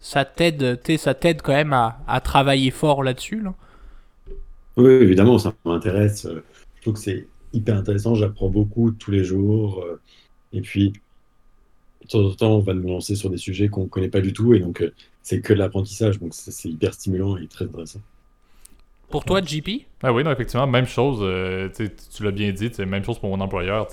[0.00, 3.42] ça t'aide ça t'aide quand même à, à, travailler fort là-dessus.
[4.76, 6.24] Oui, évidemment, ça m'intéresse.
[6.26, 6.44] Euh,
[6.76, 8.14] je trouve que c'est hyper intéressant.
[8.14, 9.84] J'apprends beaucoup tous les jours.
[9.84, 10.00] Euh,
[10.52, 10.92] et puis,
[12.02, 14.20] de temps en temps, on va nous lancer sur des sujets qu'on ne connaît pas
[14.20, 14.54] du tout.
[14.54, 14.84] Et donc,
[15.22, 16.20] c'est que l'apprentissage.
[16.20, 18.00] Donc, c'est hyper stimulant et très intéressant.
[19.10, 19.68] Pour toi, JP
[20.02, 21.20] ah Oui, non, effectivement, même chose.
[21.22, 23.88] Euh, tu l'as bien dit, même chose pour mon employeur.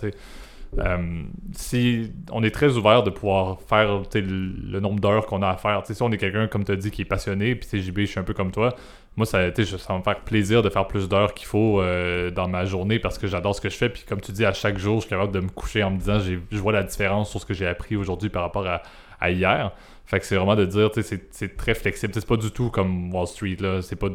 [0.78, 1.24] Euh,
[1.54, 5.84] si on est très ouvert de pouvoir faire le, nombre d'heures qu'on a à faire.
[5.86, 8.20] si on est quelqu'un, comme tu as dit, qui est passionné, puis JB, je suis
[8.20, 8.76] un peu comme toi,
[9.16, 12.50] moi, ça, ça va me faire plaisir de faire plus d'heures qu'il faut euh, dans
[12.50, 13.88] ma journée parce que j'adore ce que je fais.
[13.88, 15.98] Puis comme tu dis, à chaque jour, je suis capable de me coucher en me
[15.98, 18.82] disant, je vois la différence sur ce que j'ai appris aujourd'hui par rapport à,
[19.22, 19.72] à hier.
[20.06, 22.14] Fait que c'est vraiment de dire, c'est très flexible.
[22.14, 23.82] C'est pas du tout comme Wall Street, là.
[23.82, 24.10] C'est pas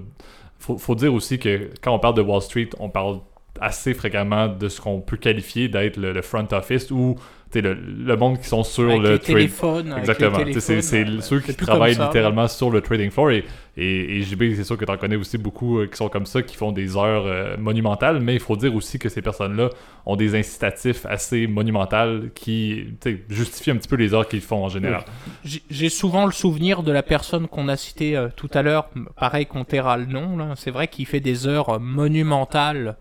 [0.61, 3.21] faut, faut dire aussi que quand on parle de Wall Street, on parle
[3.61, 7.17] assez fréquemment de ce qu'on peut qualifier d'être le, front office ou
[7.55, 9.51] le, le monde qui sont sur le trading.
[9.99, 10.39] Exactement.
[10.59, 13.31] C'est ceux qui travaillent littéralement sur le trading floor.
[13.31, 13.45] Et,
[13.77, 16.43] et, JB, c'est sûr que tu en connais aussi beaucoup euh, qui sont comme ça,
[16.43, 18.21] qui font des heures euh, monumentales.
[18.21, 19.71] Mais il faut dire aussi que ces personnes-là
[20.07, 22.89] ont des incitatifs assez monumentales qui
[23.29, 25.05] justifient un petit peu les heures qu'ils font en général.
[25.45, 29.47] J'ai souvent le souvenir de la personne qu'on a citée euh, tout à l'heure, pareil
[29.47, 30.55] qu'on taira le nom.
[30.57, 32.97] C'est vrai qu'il fait des heures monumentales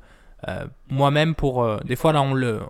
[0.47, 2.61] euh, moi-même, pour euh, des fois là, on, le,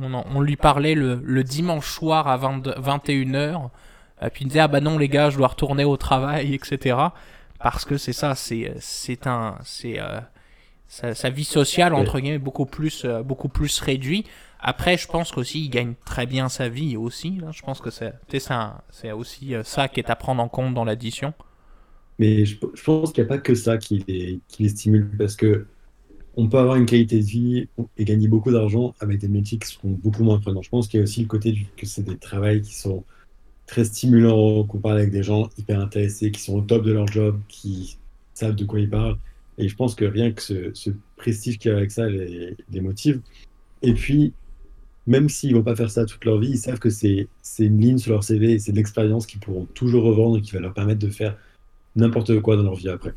[0.00, 3.70] on, lui parlait le, dimanche soir à 21h.
[4.22, 6.96] Euh, puis il disait ah bah non les gars, je dois retourner au travail, etc.
[7.60, 9.98] Parce que c'est ça, c'est c'est un c'est
[10.88, 14.24] sa, vie sociale entre guillemets beaucoup plus beaucoup plus réduit.
[14.58, 17.40] Après, je pense qu'aussi il gagne très bien sa vie aussi.
[17.52, 18.14] Je pense que c'est
[18.90, 21.32] c'est aussi ça qui est à prendre en compte dans l'addition.
[22.18, 25.34] Mais je, pense qu'il n'y a pas que ça qui les, qui les stimule parce
[25.34, 25.66] que
[26.36, 29.68] on peut avoir une qualité de vie et gagner beaucoup d'argent avec des métiers qui
[29.68, 30.62] sont beaucoup moins prenants.
[30.62, 33.04] Je pense qu'il y a aussi le côté que c'est des travails qui sont
[33.66, 37.06] très stimulants, qu'on parle avec des gens hyper intéressés, qui sont au top de leur
[37.06, 37.98] job, qui
[38.34, 39.16] savent de quoi ils parlent.
[39.58, 43.20] Et je pense que rien que ce, prestige qu'il y a avec ça les, motive.
[43.82, 44.32] Et puis,
[45.06, 47.80] même s'ils ne vont pas faire ça toute leur vie, ils savent que c'est une
[47.80, 50.74] ligne sur leur CV c'est de l'expérience qu'ils pourront toujours revendre et qui va leur
[50.74, 51.36] permettre de faire
[51.94, 53.14] n'importe quoi dans leur vie après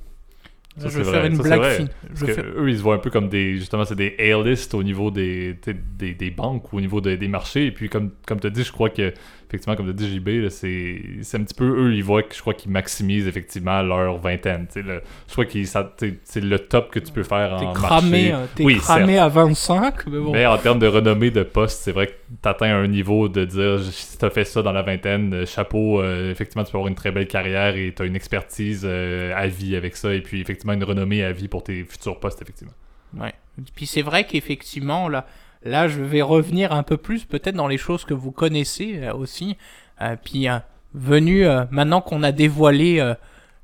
[0.79, 1.87] je vais faire une blague
[2.21, 3.57] Eux, ils se voient un peu comme des.
[3.57, 5.57] Justement, c'est des A-list au niveau des,
[5.97, 7.65] des, des, banques ou au niveau des marchés.
[7.65, 9.13] Et puis, comme, comme tu as dit, je crois que
[9.47, 12.53] effectivement, comme tu dit JB, c'est un petit peu eux, ils voient que je crois
[12.53, 14.67] qu'ils maximisent effectivement leur vingtaine.
[14.75, 18.33] Le, je crois que c'est le top que tu peux faire en cramé, marché.
[18.33, 20.31] Euh, t'es cramé à 25, mais bon.
[20.33, 23.45] Mais en termes de renommée de poste, c'est vrai que tu atteins un niveau de
[23.45, 26.89] dire si tu fait ça dans la vingtaine, euh, chapeau, euh, effectivement, tu peux avoir
[26.89, 30.41] une très belle carrière et tu as une expertise à vie avec ça et puis
[30.41, 32.73] effectivement une renommée à vie pour tes futurs postes, effectivement.
[33.15, 33.33] Ouais.
[33.75, 35.25] Puis c'est vrai qu'effectivement, là,
[35.63, 39.13] là, je vais revenir un peu plus peut-être dans les choses que vous connaissez euh,
[39.13, 39.57] aussi.
[40.01, 40.59] Euh, puis euh,
[40.93, 42.99] venu, maintenant qu'on a dévoilé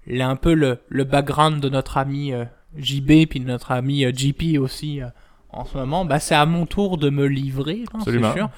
[0.08, 2.34] un peu le, le, background de notre ami
[2.78, 5.02] JB, puis de notre ami JP aussi
[5.50, 8.50] en ce moment, bah, c'est à mon tour de me livrer, hein, c'est sûr.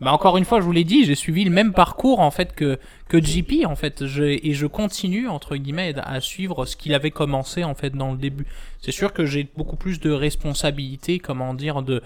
[0.00, 2.54] Bah encore une fois, je vous l'ai dit, j'ai suivi le même parcours en fait
[2.54, 6.94] que que JP en fait, je, et je continue entre guillemets à suivre ce qu'il
[6.94, 8.46] avait commencé en fait dans le début.
[8.80, 12.02] C'est sûr que j'ai beaucoup plus de responsabilités, comment dire, de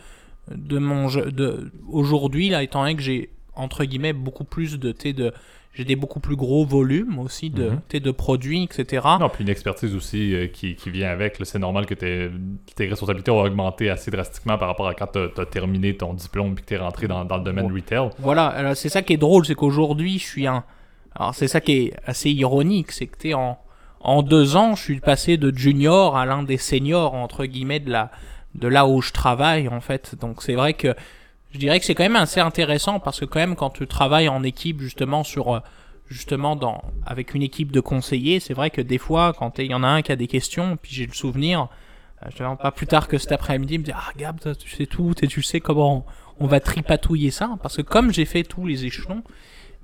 [0.50, 4.92] de mon jeu, de aujourd'hui là étant donné que j'ai entre guillemets beaucoup plus de
[5.12, 5.33] de
[5.74, 8.00] j'ai des beaucoup plus gros volumes aussi de, mhm.
[8.00, 9.06] de produits, etc.
[9.18, 11.38] Non, puis une expertise aussi euh, qui, qui, vient avec.
[11.42, 12.30] C'est normal que tes,
[12.76, 16.52] tes responsabilités ont augmenté assez drastiquement par rapport à quand tu as, terminé ton diplôme
[16.52, 18.10] et que tu es rentré dans, dans, le domaine retail.
[18.18, 20.64] Voilà, c'est ça qui est drôle, c'est qu'aujourd'hui, je suis un.
[21.16, 23.58] Alors, c'est ça qui est assez ironique, c'est que tu en,
[24.00, 27.90] en deux ans, je suis passé de junior à l'un des seniors, entre guillemets, de,
[27.90, 28.10] la,
[28.54, 30.14] de là où je travaille, en fait.
[30.20, 30.94] Donc, c'est vrai que
[31.54, 34.28] je dirais que c'est quand même assez intéressant parce que quand même quand tu travailles
[34.28, 35.60] en équipe justement sur euh,
[36.08, 39.74] justement dans avec une équipe de conseillers, c'est vrai que des fois quand il y
[39.74, 41.68] en a un qui a des questions, puis j'ai le souvenir,
[42.24, 45.14] euh, je pas plus tard que cet après-midi, me dit ah Gab, tu sais tout,
[45.14, 46.04] tu sais comment
[46.40, 49.22] on va tripatouiller ça parce que comme j'ai fait tous les échelons,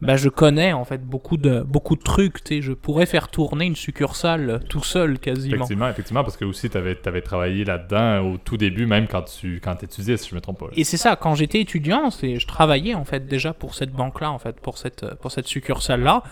[0.00, 2.42] bah, je connais en fait beaucoup de beaucoup de trucs.
[2.42, 5.56] Tu je pourrais faire tourner une succursale tout seul quasiment.
[5.56, 9.22] Effectivement, effectivement, parce que aussi tu avais, avais, travaillé là-dedans au tout début, même quand
[9.22, 10.66] tu quand étudiais, si je me trompe pas.
[10.74, 14.30] Et c'est ça, quand j'étais étudiant, c'est je travaillais en fait déjà pour cette banque-là,
[14.30, 16.22] en fait, pour cette pour cette succursale-là.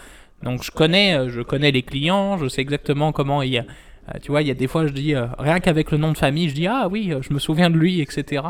[0.43, 3.65] Donc je connais je connais les clients, je sais exactement comment il y a.
[4.09, 6.13] Euh, tu vois, il y a des fois, je dis, euh, rien qu'avec le nom
[6.13, 8.43] de famille, je dis, ah oui, je me souviens de lui, etc.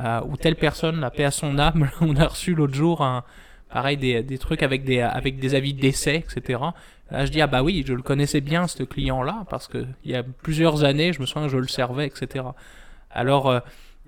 [0.00, 3.24] Euh, ou telle personne, la paix à son âme, on a reçu l'autre jour un,
[3.72, 6.60] pareil des, des, trucs avec des, avec des avis d'essai, etc.
[7.10, 10.10] Là, je dis, ah bah oui, je le connaissais bien, ce client-là, parce que il
[10.10, 12.44] y a plusieurs années, je me souviens que je le servais, etc.
[13.10, 13.60] Alors, euh,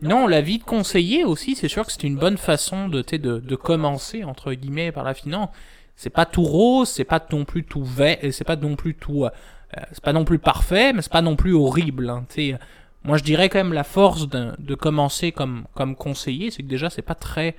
[0.03, 3.38] non, la vie de conseiller aussi, c'est sûr que c'est une bonne façon de, de,
[3.38, 5.50] de commencer, entre guillemets, par la finance.
[5.96, 9.24] C'est pas tout rose, c'est pas non plus tout vert, c'est pas non plus tout,
[9.24, 9.31] euh,
[9.92, 12.11] c'est pas non plus parfait, mais c'est pas non plus horrible.
[12.11, 12.27] Hein,
[13.05, 16.68] moi, je dirais quand même la force de, de commencer comme, comme conseiller, c'est que
[16.68, 17.55] déjà, c'est pas très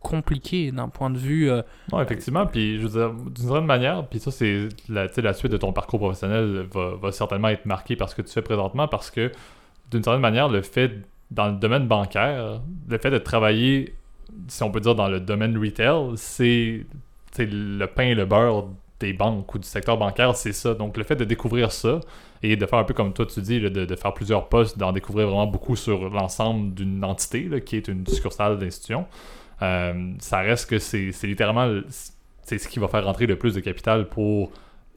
[0.00, 1.50] compliqué d'un point de vue.
[1.50, 2.46] Euh, non, effectivement.
[2.46, 5.72] Puis, je veux dire, d'une certaine manière, puis ça, c'est la, la suite de ton
[5.72, 9.32] parcours professionnel va, va, certainement être marqué par ce que tu fais présentement parce que,
[9.90, 10.92] d'une certaine manière, le fait,
[11.30, 13.94] dans le domaine bancaire, le fait de travailler,
[14.48, 16.86] si on peut dire, dans le domaine retail, c'est
[17.38, 18.68] le pain et le beurre
[19.00, 20.74] des banques ou du secteur bancaire, c'est ça.
[20.74, 22.00] Donc, le fait de découvrir ça
[22.42, 24.92] et de faire un peu comme toi, tu dis, de, de, faire plusieurs postes, d'en
[24.92, 29.06] découvrir vraiment beaucoup sur l'ensemble d'une entité là, qui est une succursale d'institution.
[29.62, 31.80] Euh, ça reste que c'est littéralement
[32.48, 34.50] c'est ce qui va faire rentrer le plus de capital pour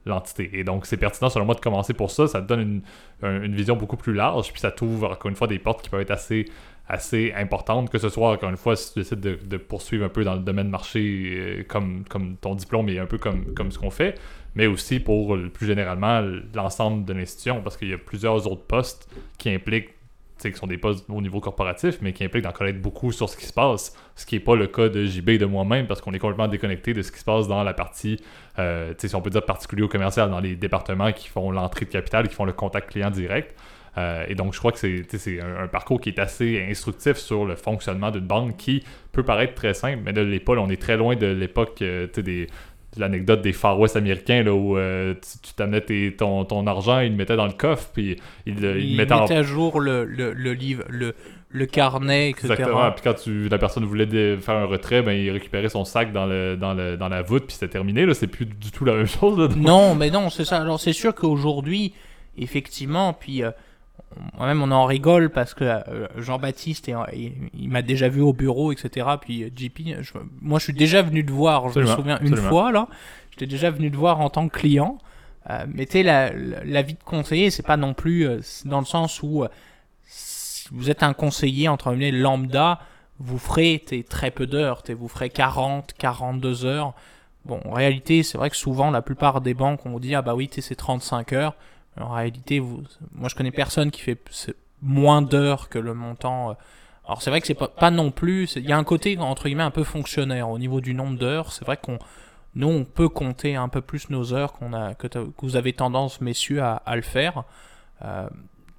[0.06, 0.50] l'entité.
[0.54, 2.26] Et donc, c'est pertinent, selon moi, de commencer pour ça.
[2.26, 2.82] Ça te donne
[3.22, 6.00] une, vision beaucoup plus large, puis ça t'ouvre, encore une fois, des portes qui peuvent
[6.00, 6.46] être assez,
[6.88, 10.08] assez importantes, que ce soit, encore une fois, si tu décides de, de poursuivre un
[10.08, 13.70] peu dans le domaine marché, euh, comme, comme ton diplôme et un peu comme, comme
[13.70, 14.18] ce qu'on fait,
[14.54, 16.22] mais aussi pour, plus généralement,
[16.54, 19.94] l'ensemble de l'institution, parce qu'il y a plusieurs autres postes qui impliquent
[20.50, 23.36] qui sont des postes au niveau corporatif, mais qui impliquent d'en connaître beaucoup sur ce
[23.36, 26.00] qui se passe, ce qui n'est pas le cas de JB et de moi-même, parce
[26.00, 28.20] qu'on est complètement déconnecté de ce qui se passe dans la partie,
[28.58, 31.90] euh, si on peut dire particulier au commercial, dans les départements qui font l'entrée de
[31.90, 33.54] capital, qui font le contact client direct.
[33.98, 37.44] Euh, et donc, je crois que c'est un, un, parcours qui est assez instructif sur
[37.44, 40.96] le fonctionnement d'une banque qui peut paraître très simple, mais de l'époque, on est très
[40.96, 42.46] loin de l'époque euh, des,
[42.96, 45.80] l'anecdote des Far West américains là, où euh, tu t'amenais
[46.12, 49.42] ton, ton argent, ils le mettaient dans le coffre, puis ils le il mettaient à
[49.42, 51.14] jour le, le, le, livre, le,
[51.50, 52.52] le carnet, etc.
[52.52, 52.90] Exactement.
[52.92, 56.26] Puis quand tu, la personne voulait faire un retrait, ben, il récupérait son sac dans,
[56.26, 58.04] le, dans, le, dans la voûte, puis c'était terminé.
[58.06, 58.14] Là.
[58.14, 59.56] C'est plus du tout la même chose.
[59.56, 60.60] non, mais non, c'est ça.
[60.60, 61.94] Alors c'est sûr qu'aujourd'hui,
[62.36, 63.42] effectivement, puis...
[63.42, 63.50] Euh,
[64.34, 69.06] moi-même on en rigole parce que euh, Jean-Baptiste il, m'a déjà vu au bureau etc
[69.20, 69.80] puis euh, JP
[70.40, 72.88] moi je suis déjà venu te voir je me souviens une fois là.
[73.30, 74.98] J'étais déjà venu te voir en tant que client.
[75.48, 78.28] Euh, mais tu sais la, la, vie de conseiller c'est pas non plus
[78.66, 79.44] dans le sens où
[80.06, 82.78] si vous êtes un conseiller entre guillemets lambda
[83.18, 86.92] vous ferez très peu d'heures vous ferez 40 42 heures.
[87.44, 90.22] Bon en réalité c'est vrai que souvent la plupart des banques on vous dit ah
[90.22, 91.56] bah oui c'est 35 heures
[92.00, 94.18] en réalité, vous, moi je connais personne qui fait
[94.80, 96.50] moins d'heures que le montant.
[96.50, 96.54] Euh,
[97.06, 99.44] Alors c'est vrai que c'est pas, pas non plus, il y a un côté entre
[99.44, 101.52] guillemets un peu fonctionnaire au niveau du nombre d'heures.
[101.52, 101.98] C'est vrai qu'on
[102.54, 105.08] nous on peut compter un peu plus nos heures qu'on a que,
[105.40, 107.44] vous avez tendance messieurs à, le faire.
[108.04, 108.28] Euh,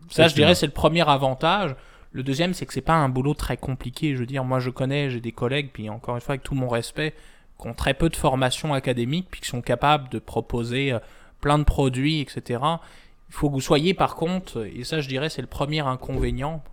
[0.09, 1.75] ça je dirais c'est le premier avantage.
[2.11, 4.13] Le deuxième c'est que c'est pas un boulot très compliqué.
[4.13, 6.55] Je veux dire moi je connais j'ai des collègues puis encore une fois avec tout
[6.55, 7.13] mon respect
[7.59, 10.99] qui ont très peu de formation académique puis qui sont capables de proposer euh,
[11.41, 12.59] plein de produits etc.
[13.33, 16.63] Il faut que vous soyez par contre et ça je dirais c'est le premier inconvénient.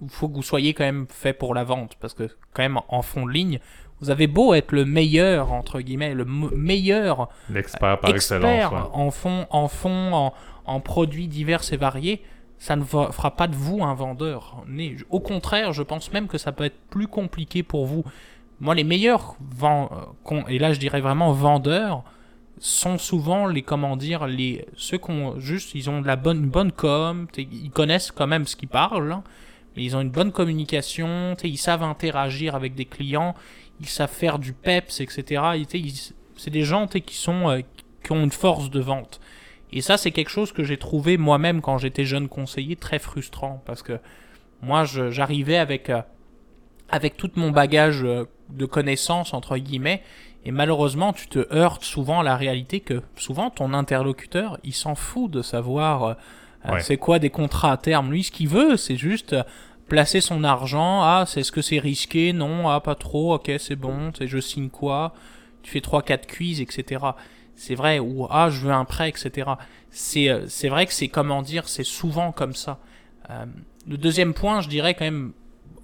[0.00, 2.78] Il faut que vous soyez quand même fait pour la vente parce que quand même
[2.86, 3.58] en fond de ligne
[4.00, 9.48] vous avez beau être le meilleur entre guillemets le meilleur l'expert par excellence en fond
[9.50, 10.32] en fond
[10.64, 12.22] en, produits divers et variés
[12.56, 14.64] ça ne fera pas de vous un vendeur.
[15.10, 18.04] Au contraire je pense même que ça peut être plus compliqué pour vous.
[18.60, 19.34] Moi les meilleurs.
[19.64, 22.04] Euh, et là je dirais vraiment vendeurs
[22.58, 26.46] sont souvent les comment dire les ceux qui ont juste ils ont de la bonne
[26.46, 29.24] bonne com ils connaissent quand même ce qu'ils parlent hein
[29.82, 33.34] ils ont une bonne communication, ils savent interagir avec des clients,
[33.80, 35.42] ils savent faire du peps, etc.
[36.36, 37.60] C'est des gens qui, sont, euh,
[38.02, 39.20] qui ont une force de vente.
[39.72, 43.62] Et ça, c'est quelque chose que j'ai trouvé moi-même quand j'étais jeune conseiller très frustrant
[43.66, 43.98] parce que
[44.62, 46.00] moi, j'arrivais avec, euh,
[46.88, 50.02] avec tout mon bagage euh, de connaissances, entre guillemets,
[50.46, 54.94] et malheureusement, tu te heurtes souvent à la réalité que souvent ton interlocuteur, il s'en
[54.94, 56.16] fout de savoir
[56.80, 58.12] c'est quoi des contrats à terme.
[58.12, 59.34] Lui, ce qu'il veut, c'est juste
[59.88, 61.02] placer son argent.
[61.02, 63.34] Ah, c'est ce que c'est risqué Non, ah, pas trop.
[63.34, 64.12] Ok, c'est bon.
[64.20, 65.14] Je signe quoi?
[65.62, 67.04] Tu fais 3-4 quiz, etc.
[67.54, 67.98] C'est vrai.
[67.98, 69.50] Ou ah, je veux un prêt, etc.
[69.90, 72.78] C'est euh, c'est vrai que c'est comment dire, c'est souvent comme ça.
[73.30, 73.46] Euh,
[73.88, 75.32] le deuxième point, je dirais quand même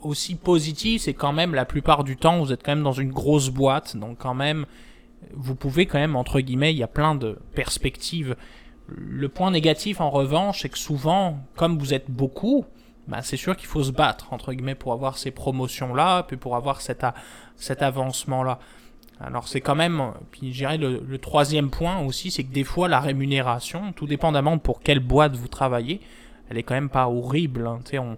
[0.03, 3.11] aussi positif, c'est quand même la plupart du temps, vous êtes quand même dans une
[3.13, 4.67] grosse boîte, donc quand même,
[5.33, 8.37] vous pouvez quand même entre guillemets, il y a plein de perspectives.
[8.89, 12.67] Le point négatif en revanche, c'est que souvent, comme vous êtes beaucoup,
[13.09, 16.57] bah, c'est sûr qu'il faut se battre, entre guillemets, pour avoir ces promotions-là, puis pour
[16.57, 17.03] avoir cet,
[17.83, 18.59] avancement-là.
[19.21, 22.89] Alors c'est quand même, puis je dirais le, troisième point aussi, c'est que des fois
[22.89, 26.01] la rémunération, tout dépendamment pour quelle boîte vous travaillez,
[26.51, 27.67] elle est quand même pas horrible.
[27.67, 27.79] Hein.
[27.99, 28.17] On,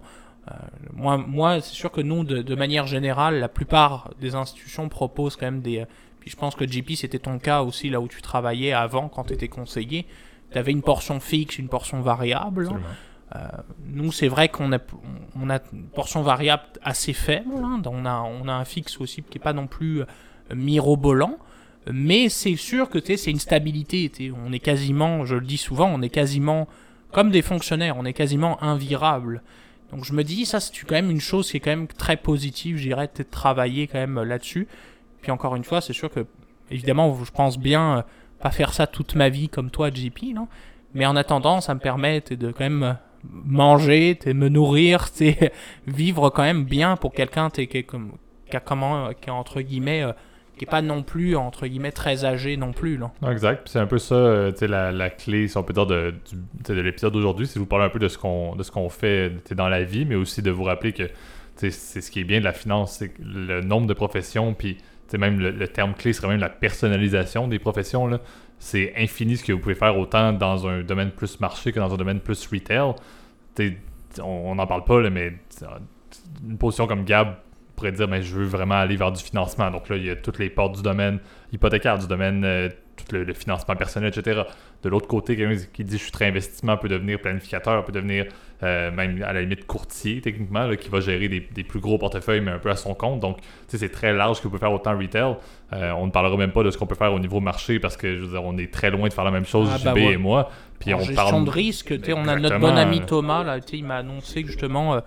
[0.93, 5.45] moi, moi c'est sûr que nous, de, manière générale, la plupart des institutions proposent quand
[5.45, 5.85] même des...
[6.19, 9.25] Puis je pense que JP, c'était ton cas aussi, là où tu travaillais avant, quand
[9.25, 10.07] tu étais conseiller.
[10.51, 12.69] Tu avais une portion fixe, une portion variable.
[12.71, 12.79] Hein.
[13.35, 13.39] Euh,
[13.85, 14.79] nous, c'est vrai qu'on a,
[15.35, 17.53] on a une portion variable assez faible.
[17.57, 17.81] Hein.
[17.85, 20.05] On, a, on a un fixe aussi qui n'est pas non plus euh,
[20.55, 21.37] mirobolant.
[21.91, 24.11] Mais c'est sûr que c'est une stabilité.
[24.45, 26.67] On est quasiment, je le dis souvent, on est quasiment
[27.11, 29.43] comme des fonctionnaires, on est quasiment invirable.
[29.91, 32.17] Donc je me dis, ça c'est quand même une chose qui est quand même très
[32.17, 34.67] positive, j'irais peut-être travailler quand même là-dessus.
[35.21, 36.25] Puis encore une fois, c'est sûr que,
[36.69, 38.01] évidemment, je pense bien euh,
[38.39, 40.47] pas faire ça toute ma vie comme toi, JP, non?
[40.93, 45.07] Mais en attendant, ça me permet de quand même manger, me nourrir,
[45.87, 47.85] vivre quand même bien pour quelqu'un qui, qui,
[48.53, 50.13] a comment, qui entre guillemets, euh,
[50.57, 52.97] qui est pas non plus entre guillemets très âgé non plus.
[52.97, 53.11] Là.
[53.29, 53.67] exact.
[53.67, 56.13] C'est un peu ça, euh, la, la, clé, si on peut dire, de,
[56.67, 58.89] de l'épisode d'aujourd'hui, c'est de vous parler un peu de ce qu'on de ce qu'on
[58.89, 61.09] fait dans la vie, mais aussi de vous rappeler que
[61.55, 64.77] c'est ce qui est bien de la finance, c'est le nombre de professions, puis
[65.17, 68.07] même le, terme clé serait même la personnalisation des professions.
[68.07, 68.19] Là
[68.59, 71.93] c'est infini ce que vous pouvez faire autant dans un domaine plus marché que dans
[71.93, 72.93] un domaine plus retail.
[74.23, 75.33] on n'en parle pas, mais
[76.43, 77.35] une position comme Gab
[77.75, 79.69] pourrait dire mais je veux vraiment aller vers du financement.
[79.71, 81.19] Donc là, il y a toutes les portes du domaine
[81.51, 84.41] hypothécaire, du domaine euh, tout le, financement personnel, etc.
[84.83, 88.25] De l'autre côté, quelqu'un qui dit je suis très investissement peut devenir planificateur, peut devenir
[88.63, 92.51] euh, même à la limite courtier techniquement, qui va gérer des, plus gros portefeuilles mais
[92.51, 93.19] un peu à son compte.
[93.19, 95.35] Donc c'est très large ce qu'on peut faire autant retail.
[95.73, 97.97] Euh, on ne parlera même pas de ce qu'on peut faire au niveau marché parce
[97.97, 99.85] que je veux dire, on est très loin de faire la même chose, ah, JB
[99.85, 100.49] bah et moi.
[100.79, 101.45] Puis on gestion parle...
[101.45, 105.01] de risque, on a notre bon ami Thomas, là, il m'a annoncé que justement,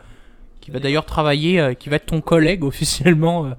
[0.69, 3.51] qui va d'ailleurs travailler, qui va être ton collègue officiellement,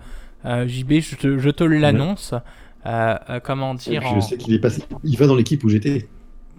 [0.45, 2.36] JB, je te, je te l'annonce.
[3.43, 6.08] comment dire Je sais qu'il est passé, il va dans l'équipe où j'étais.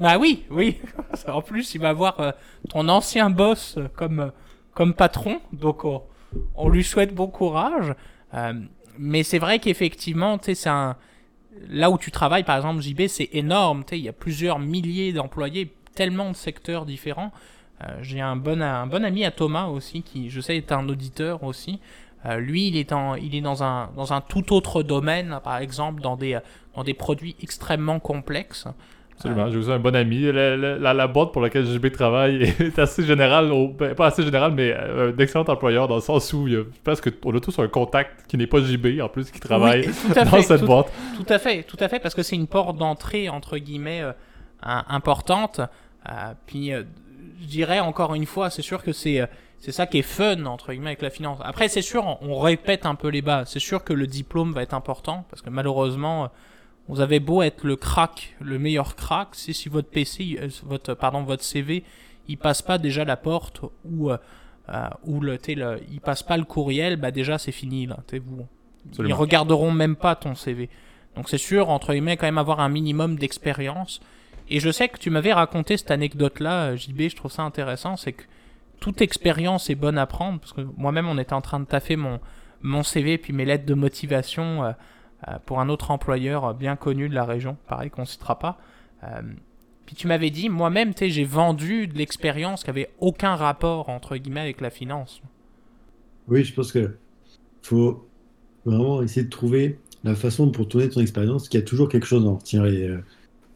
[0.01, 0.79] Bah oui, oui.
[1.29, 2.35] en plus, il va avoir
[2.69, 4.33] ton ancien boss comme,
[4.75, 7.95] comme patron, donc on, lui souhaite bon courage
[8.99, 10.97] mais c'est vrai qu'effectivement, tu sais, c'est un.
[11.69, 13.83] Là où tu travailles, par exemple, JB, c'est énorme.
[13.93, 17.33] Il y a plusieurs milliers d'employés, tellement de secteurs différents.
[17.83, 20.89] Euh, j'ai un bon, un bon ami à Thomas aussi, qui, je sais, est un
[20.89, 21.81] auditeur aussi.
[22.27, 25.59] Euh, lui, il est, en, il est dans, un, dans un tout autre domaine, par
[25.59, 26.39] exemple, dans des,
[26.75, 28.67] dans des produits extrêmement complexes.
[29.21, 29.51] Absolument.
[29.51, 30.33] J'ai aussi un bon ami.
[30.33, 34.73] La, la, boîte pour laquelle JB travaille est assez générale, ben, pas assez générale, mais
[34.75, 37.69] euh, d'excellent employeur dans le sens où il y a, parce qu'on a tous un
[37.69, 40.91] contact qui n'est pas JB en plus, qui travaille dans cette boîte.
[41.17, 44.13] Tout à fait, tout à fait, parce que c'est une porte d'entrée entre guillemets euh,
[44.63, 45.61] importante.
[46.09, 46.73] Euh, puis
[47.41, 49.27] je dirais encore une fois, c'est sûr que c'est
[49.59, 51.39] c'est ça qui est fun entre guillemets avec la finance.
[51.43, 53.45] Après, c'est sûr, on répète un peu les bas.
[53.45, 56.31] C'est sûr que le diplôme va être important parce que malheureusement,
[56.89, 60.95] vous avez beau être le crack, le meilleur crack, si, si votre PC, euh, votre
[60.95, 61.85] pardon, votre CV,
[62.27, 64.17] il passe pas déjà la porte ou euh,
[64.71, 67.99] euh, ou le, le, il passe pas le courriel, bah déjà c'est fini là.
[68.25, 68.47] Vous,
[68.99, 70.69] ils regarderont même pas ton CV.
[71.17, 74.01] Donc c'est sûr, entre guillemets, quand même avoir un minimum d'expérience.
[74.51, 78.13] Et je sais que tu m'avais raconté cette anecdote-là, JB, je trouve ça intéressant, c'est
[78.13, 78.25] que
[78.81, 81.95] toute expérience est bonne à prendre, parce que moi-même, on était en train de taffer
[81.95, 82.19] mon,
[82.61, 84.73] mon CV puis mes lettres de motivation euh,
[85.29, 88.59] euh, pour un autre employeur bien connu de la région, pareil qu'on ne citera pas.
[89.05, 89.23] Euh,
[89.87, 94.41] puis tu m'avais dit, moi-même, j'ai vendu de l'expérience qui avait aucun rapport, entre guillemets,
[94.41, 95.23] avec la finance.
[96.27, 96.97] Oui, je pense que
[97.63, 98.09] faut
[98.65, 102.07] vraiment essayer de trouver la façon pour tourner ton expérience, qu'il y a toujours quelque
[102.07, 102.89] chose à en retirer.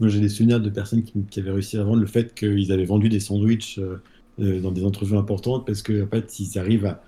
[0.01, 2.85] Moi, j'ai des souvenirs de personnes qui, avaient réussi à vendre le fait qu'ils avaient
[2.85, 7.03] vendu des sandwichs euh, dans des entrevues importantes parce que en fait, ils arrivent à,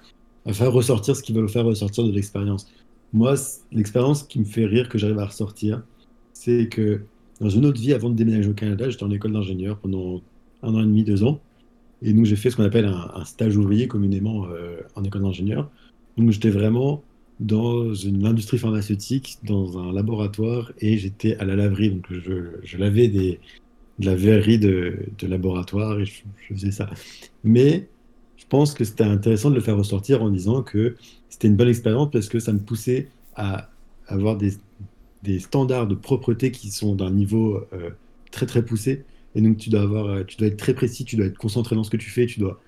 [0.47, 2.71] à faire ressortir ce qu'ils veulent faire ressortir de l'expérience.
[3.13, 3.35] Moi,
[3.73, 5.83] l'expérience qui me fait rire que j'arrive à ressortir,
[6.33, 7.01] c'est que
[7.41, 10.23] dans une autre vie, avant de déménager au Canada, j'étais en école d'ingénieur pendant
[10.63, 11.41] un an et demi, deux ans.
[12.03, 15.71] Et donc, j'ai fait ce qu'on appelle un, stage ouvrier communément euh, en école d'ingénieur.
[16.17, 17.03] Donc, j'étais vraiment
[17.41, 21.91] dans une industrie pharmaceutique, dans un laboratoire, et j'étais à la laverie.
[21.91, 23.39] Donc, je, lavais de
[23.99, 26.89] la verrerie de, laboratoire et je, faisais ça.
[27.45, 27.89] Mais
[28.37, 30.97] je pense que c'était intéressant de le faire ressortir en disant que
[31.29, 33.71] c'était une bonne expérience parce que ça me poussait à
[34.07, 34.53] avoir des,
[35.41, 37.91] standards de propreté qui sont d'un niveau euh,
[38.31, 39.05] très très poussé.
[39.35, 41.75] Et donc tu dois avoir, euh, tu dois être très précis, tu dois être concentré
[41.75, 42.61] dans ce que tu fais, tu dois.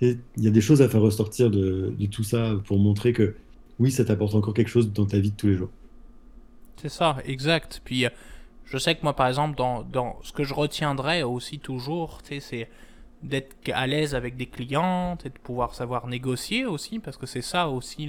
[0.00, 3.34] Il y a des choses à faire ressortir de tout ça pour montrer que
[3.80, 5.70] oui, ça t'apporte encore quelque chose dans ta vie de tous les jours.
[6.76, 7.80] C'est ça, exact.
[7.84, 8.06] Puis
[8.64, 12.68] je sais que moi, par exemple, dans, dans ce que je retiendrai aussi toujours, c'est
[13.22, 17.68] d'être à l'aise avec des clients, de pouvoir savoir négocier aussi, parce que c'est ça
[17.68, 18.08] aussi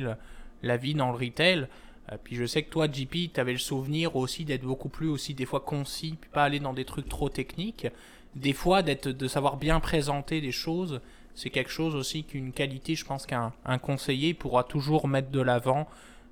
[0.61, 1.67] la vie dans le retail.
[2.11, 5.09] Euh, puis je sais que toi, JP, tu avais le souvenir aussi d'être beaucoup plus
[5.09, 7.87] aussi des fois concis, pas aller dans des trucs trop techniques.
[8.35, 11.01] Des fois, d'être de savoir bien présenter des choses,
[11.35, 13.51] c'est quelque chose aussi qu'une qualité, je pense qu'un
[13.81, 15.87] conseiller pourra toujours mettre de l'avant,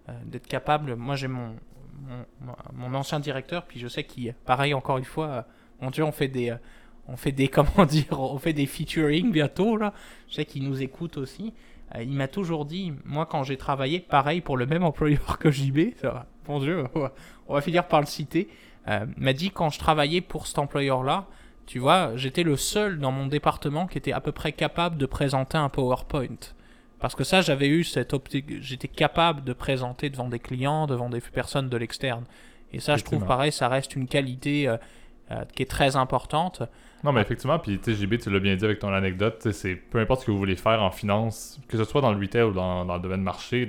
[0.08, 0.96] euh, d'être capable.
[0.96, 1.56] Moi, j'ai mon,
[2.74, 5.42] mon, ancien directeur, puis je sais qu'il, pareil encore une fois, euh,
[5.82, 6.58] mon Dieu, on fait des, euh,
[7.08, 9.94] on fait des, comment dire, on fait des featuring bientôt là.
[10.28, 11.54] Je sais qu'il nous écoute aussi.
[11.96, 15.52] Euh, il m'a toujours dit, moi quand j'ai travaillé, pareil pour le même employeur que
[15.52, 15.94] JB,
[16.48, 16.86] mon Dieu,
[17.48, 18.50] on va, finir par le citer.
[19.18, 21.28] m'a dit quand je travaillais pour cet employeur-là,
[21.70, 25.06] tu vois, j'étais le seul dans mon département qui était à peu près capable de
[25.06, 26.40] présenter un PowerPoint.
[27.00, 31.12] Parce que ça, j'avais eu cette optique, j'étais capable de présenter devant des clients, devant
[31.12, 32.24] des personnes de l'externe.
[32.74, 34.78] Et ça, je trouve pareil, ça reste une qualité euh,
[35.30, 36.64] euh, qui est très importante.
[37.04, 40.22] Non, mais effectivement, puis JB, tu l'as bien dit avec ton anecdote, c'est peu importe
[40.22, 42.84] ce que vous voulez faire en finance, que ce soit dans le retail ou dans,
[42.84, 43.68] le domaine marché,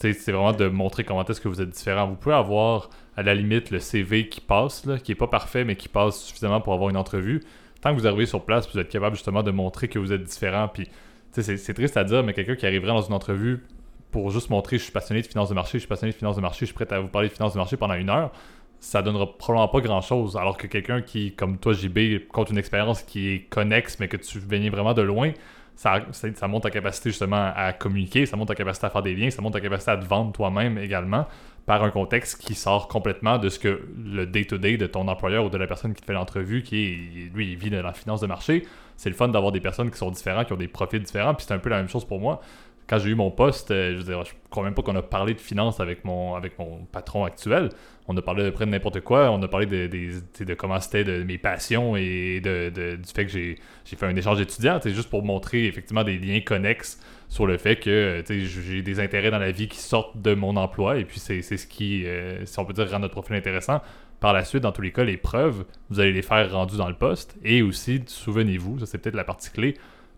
[0.00, 2.08] c'est vraiment de montrer comment est-ce que vous êtes différent.
[2.08, 5.76] Vous pouvez avoir, à la limite, le CV qui passe, qui est pas parfait, mais
[5.76, 7.42] qui passe suffisamment pour avoir une entrevue.
[7.80, 10.22] Tant que vous arrivez sur place, vous êtes capable justement de montrer que vous êtes
[10.22, 10.88] différent, puis
[11.32, 13.62] c'est triste à dire, mais quelqu'un qui arriverait dans une entrevue
[14.10, 16.36] pour juste montrer je suis passionné de finance de marché, je suis passionné de finance
[16.36, 18.32] de marché, je suis prêt à vous parler de finance de marché pendant une heure,
[18.80, 20.36] ça donnera probablement pas grand chose.
[20.36, 24.16] Alors que quelqu'un qui, comme toi, JB, compte une expérience qui est connexe, mais que
[24.16, 25.32] tu venais vraiment de loin,
[25.74, 29.14] ça, ça, monte ta capacité justement à communiquer, ça monte ta capacité à faire des
[29.14, 31.26] liens, ça monte ta capacité à te vendre toi-même également
[31.66, 35.50] par un contexte qui sort complètement de ce que le day-to-day de ton employeur ou
[35.50, 38.20] de la personne qui te fait l'entrevue, qui est, lui, il vit de la finance
[38.20, 38.64] de marché.
[38.96, 41.44] C'est le fun d'avoir des personnes qui sont différentes, qui ont des profils différents, puis
[41.46, 42.40] c'est un peu la même chose pour moi.
[42.88, 45.02] Quand j'ai eu mon poste, euh, je veux dire, je crois même pas qu'on a
[45.02, 47.70] parlé de finance avec mon, avec mon patron actuel
[48.08, 49.30] on a parlé de près de n'importe quoi.
[49.30, 53.32] On a parlé de, de, comment c'était de mes passions et de, du fait que
[53.32, 54.78] j'ai fait un échange d'étudiants.
[54.82, 59.30] C'est juste pour montrer effectivement des liens connexes sur le fait que j'ai des intérêts
[59.30, 60.98] dans la vie qui sortent de mon emploi.
[60.98, 63.80] Et puis c'est ce qui, euh, si on peut dire, rend notre profil intéressant.
[64.20, 66.88] Par la suite, dans tous les cas, les preuves, vous allez les faire rendues dans
[66.88, 67.36] le poste.
[67.44, 69.74] Et aussi, souvenez-vous, ça c'est peut-être la partie clé,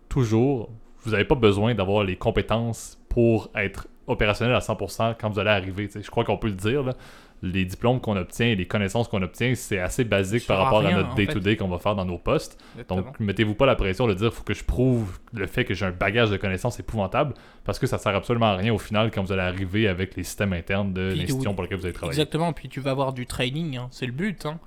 [0.07, 0.69] toujours,
[1.03, 5.49] vous n'avez pas besoin d'avoir les compétences pour être opérationnel à 100% quand vous allez
[5.49, 5.89] arriver.
[5.93, 6.83] Je crois qu'on peut le dire.
[6.83, 6.93] Là
[7.41, 10.91] les diplômes qu'on obtient et les connaissances qu'on obtient, c'est assez basique par rapport à,
[10.91, 12.61] notre day-to-day qu'on va faire dans nos postes.
[12.87, 15.73] Donc, mettez-vous pas la pression de dire il faut que je prouve le fait que
[15.73, 17.33] j'ai un bagage de connaissances épouvantable
[17.63, 20.23] parce que ça sert absolument à rien au final quand vous allez arriver avec les
[20.23, 22.19] systèmes internes de l'institution pour laquelle vous allez travailler.
[22.19, 23.87] Exactement, puis tu vas avoir du training, hein.
[23.91, 24.45] c'est le but.
[24.45, 24.59] Hein.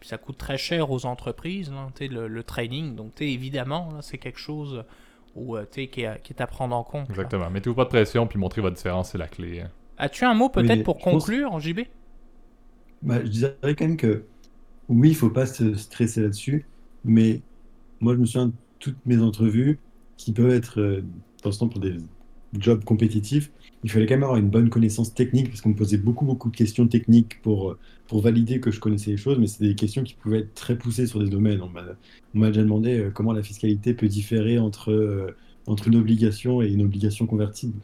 [0.00, 2.94] puis ça coûte très cher aux entreprises, hein, le, le, training.
[2.94, 4.84] Donc, évidemment, c'est quelque chose
[5.38, 7.08] où, euh, qui, est, qui est à prendre en compte.
[7.10, 7.50] Exactement.
[7.50, 9.64] Mettez-vous pas de pression, puis montrez votre différence, c'est la clé.
[9.96, 11.80] As-tu un mot peut-être pour conclure, JB
[13.02, 14.24] bah, je dirais quand même que
[14.88, 16.66] oui, il faut pas se stresser là-dessus,
[17.04, 17.42] mais
[18.00, 19.78] moi je me souviens de toutes mes entrevues
[20.16, 21.04] qui peuvent être euh,
[21.42, 21.96] dans ce temps pour des
[22.58, 23.50] jobs compétitifs,
[23.84, 26.50] il fallait quand même avoir une bonne connaissance technique parce qu'on me posait beaucoup, beaucoup
[26.50, 27.76] de questions techniques pour,
[28.08, 30.76] pour valider que je connaissais les choses, mais c'est des questions qui pouvaient être très
[30.76, 31.60] poussées sur des domaines.
[31.62, 35.36] On m'a déjà demandé euh, comment la fiscalité peut différer entre, euh,
[35.66, 37.78] entre une obligation et une obligation convertible.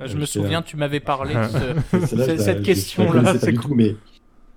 [0.00, 3.34] Euh, je me souviens, tu m'avais parlé de cette question-là.
[3.74, 3.96] Mais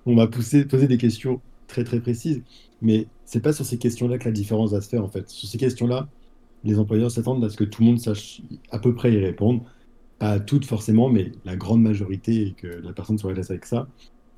[0.04, 2.42] on m'a posé des questions très très précises.
[2.82, 5.28] Mais c'est pas sur ces questions-là que la différence va se faire en fait.
[5.30, 6.08] Sur ces questions-là,
[6.64, 9.64] les employeurs s'attendent à ce que tout le monde sache à peu près y répondre.
[10.18, 13.66] Pas toutes forcément, mais la grande majorité et que la personne soit à l'aise avec
[13.66, 13.88] ça.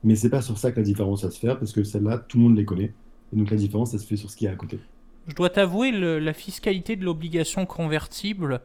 [0.03, 2.39] Mais c'est pas sur ça que la différence va se faire parce que celle-là, tout
[2.39, 2.93] le monde les connaît.
[3.33, 4.79] Et donc la différence, ça se fait sur ce qui est à côté.
[5.29, 8.61] Je dois t'avouer, la fiscalité de l'obligation convertible,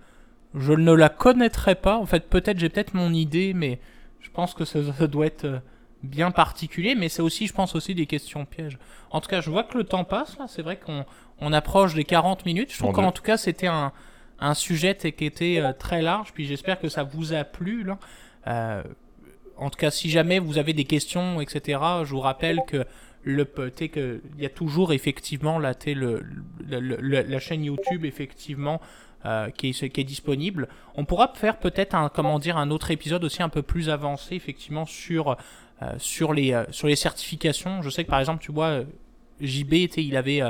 [0.53, 1.97] je ne la connaîtrais pas.
[1.97, 3.79] En fait, peut-être j'ai peut-être mon idée, mais
[4.19, 5.59] je pense que ça, doit être euh,
[6.03, 6.95] bien particulier.
[6.95, 8.77] Mais c'est aussi, je pense aussi des questions pièges.
[9.11, 10.37] En tout cas, je vois que le temps passe.
[10.37, 11.05] Là, c'est vrai qu'on
[11.39, 12.71] on approche des 40 minutes.
[12.71, 13.91] Je trouve qu'en tout cas, c'était un,
[14.39, 16.33] un sujet qui était euh, très large.
[16.33, 17.83] Puis j'espère que ça vous a plu.
[17.83, 17.99] Là.
[18.47, 18.83] Euh,
[19.57, 22.85] en tout cas, si jamais vous avez des questions, etc., je vous rappelle que
[23.23, 26.23] le que il y a toujours effectivement la, le,
[26.67, 28.81] la chaîne YouTube effectivement
[29.23, 30.67] euh, qui, est, qui est disponible.
[30.95, 34.33] On pourra faire peut-être un comment dire un autre épisode aussi un peu plus avancé
[34.33, 35.37] effectivement sur
[35.97, 37.81] sur les euh, sur les certifications.
[37.81, 38.81] Je sais que par exemple tu vois
[39.41, 40.41] JB il avait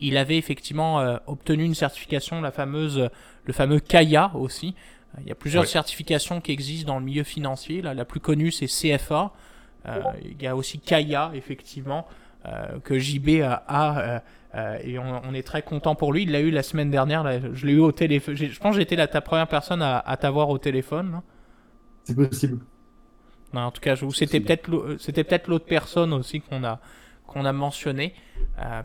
[0.00, 3.10] il avait effectivement obtenu une certification la fameuse
[3.44, 4.74] le fameux Kaya aussi.
[5.20, 7.82] Il y a plusieurs certifications qui existent dans le milieu financier.
[7.82, 9.32] la plus connue, c'est CFA.
[9.86, 12.06] Euh, il y a aussi Kaya, effectivement,
[12.46, 14.20] euh, que JB a.
[14.54, 16.22] Euh, et on, est très content pour lui.
[16.22, 17.24] Il l'a eu la semaine dernière.
[17.54, 18.34] je l'ai eu au téléphone.
[18.34, 21.20] Je pense que j'étais ta première personne à, t'avoir au téléphone.
[22.04, 22.58] C'est possible.
[23.54, 26.80] En tout cas, c'était peut-être c'était peut-être l'autre personne aussi qu'on a
[27.26, 28.14] qu'on a mentionné.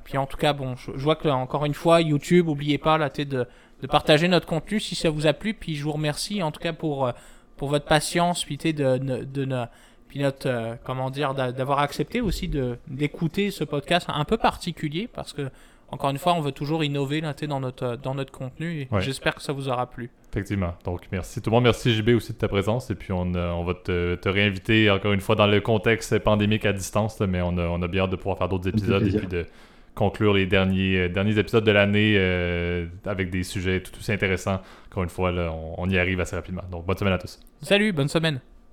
[0.04, 3.30] puis en tout cas, bon, je, vois que encore une fois, YouTube, n'oubliez pas tête
[3.30, 3.48] de
[3.84, 5.54] de partager notre contenu si ça vous a plu.
[5.54, 7.12] Puis je vous remercie en tout cas pour, euh,
[7.58, 9.66] pour votre patience, puis de, de, de,
[10.08, 12.50] puis notre, euh, comment dire, d'avoir accepté aussi
[12.88, 15.50] d'écouter ce podcast un peu particulier parce que
[15.94, 19.36] encore une fois, on veut toujours innover là, dans, notre, dans notre contenu et j'espère
[19.36, 20.10] que ça vous aura plu.
[20.32, 20.74] Effectivement.
[20.84, 21.66] Donc, merci tout le monde.
[21.66, 22.90] Merci JB aussi de ta présence.
[22.90, 26.18] Et puis, on, euh, on va te, te, réinviter encore une fois dans le contexte
[26.18, 27.20] pandémique à distance.
[27.20, 29.46] mais on a, on a bien hâte de pouvoir faire d'autres épisodes et puis de,
[29.94, 34.62] conclure les derniers, euh, derniers épisodes de l'année euh, avec des sujets tout aussi intéressants.
[34.90, 36.64] Encore une fois, là, on, on y arrive assez rapidement.
[36.72, 37.40] Donc, bonne semaine à tous.
[37.62, 38.42] Salut, bonne semaine.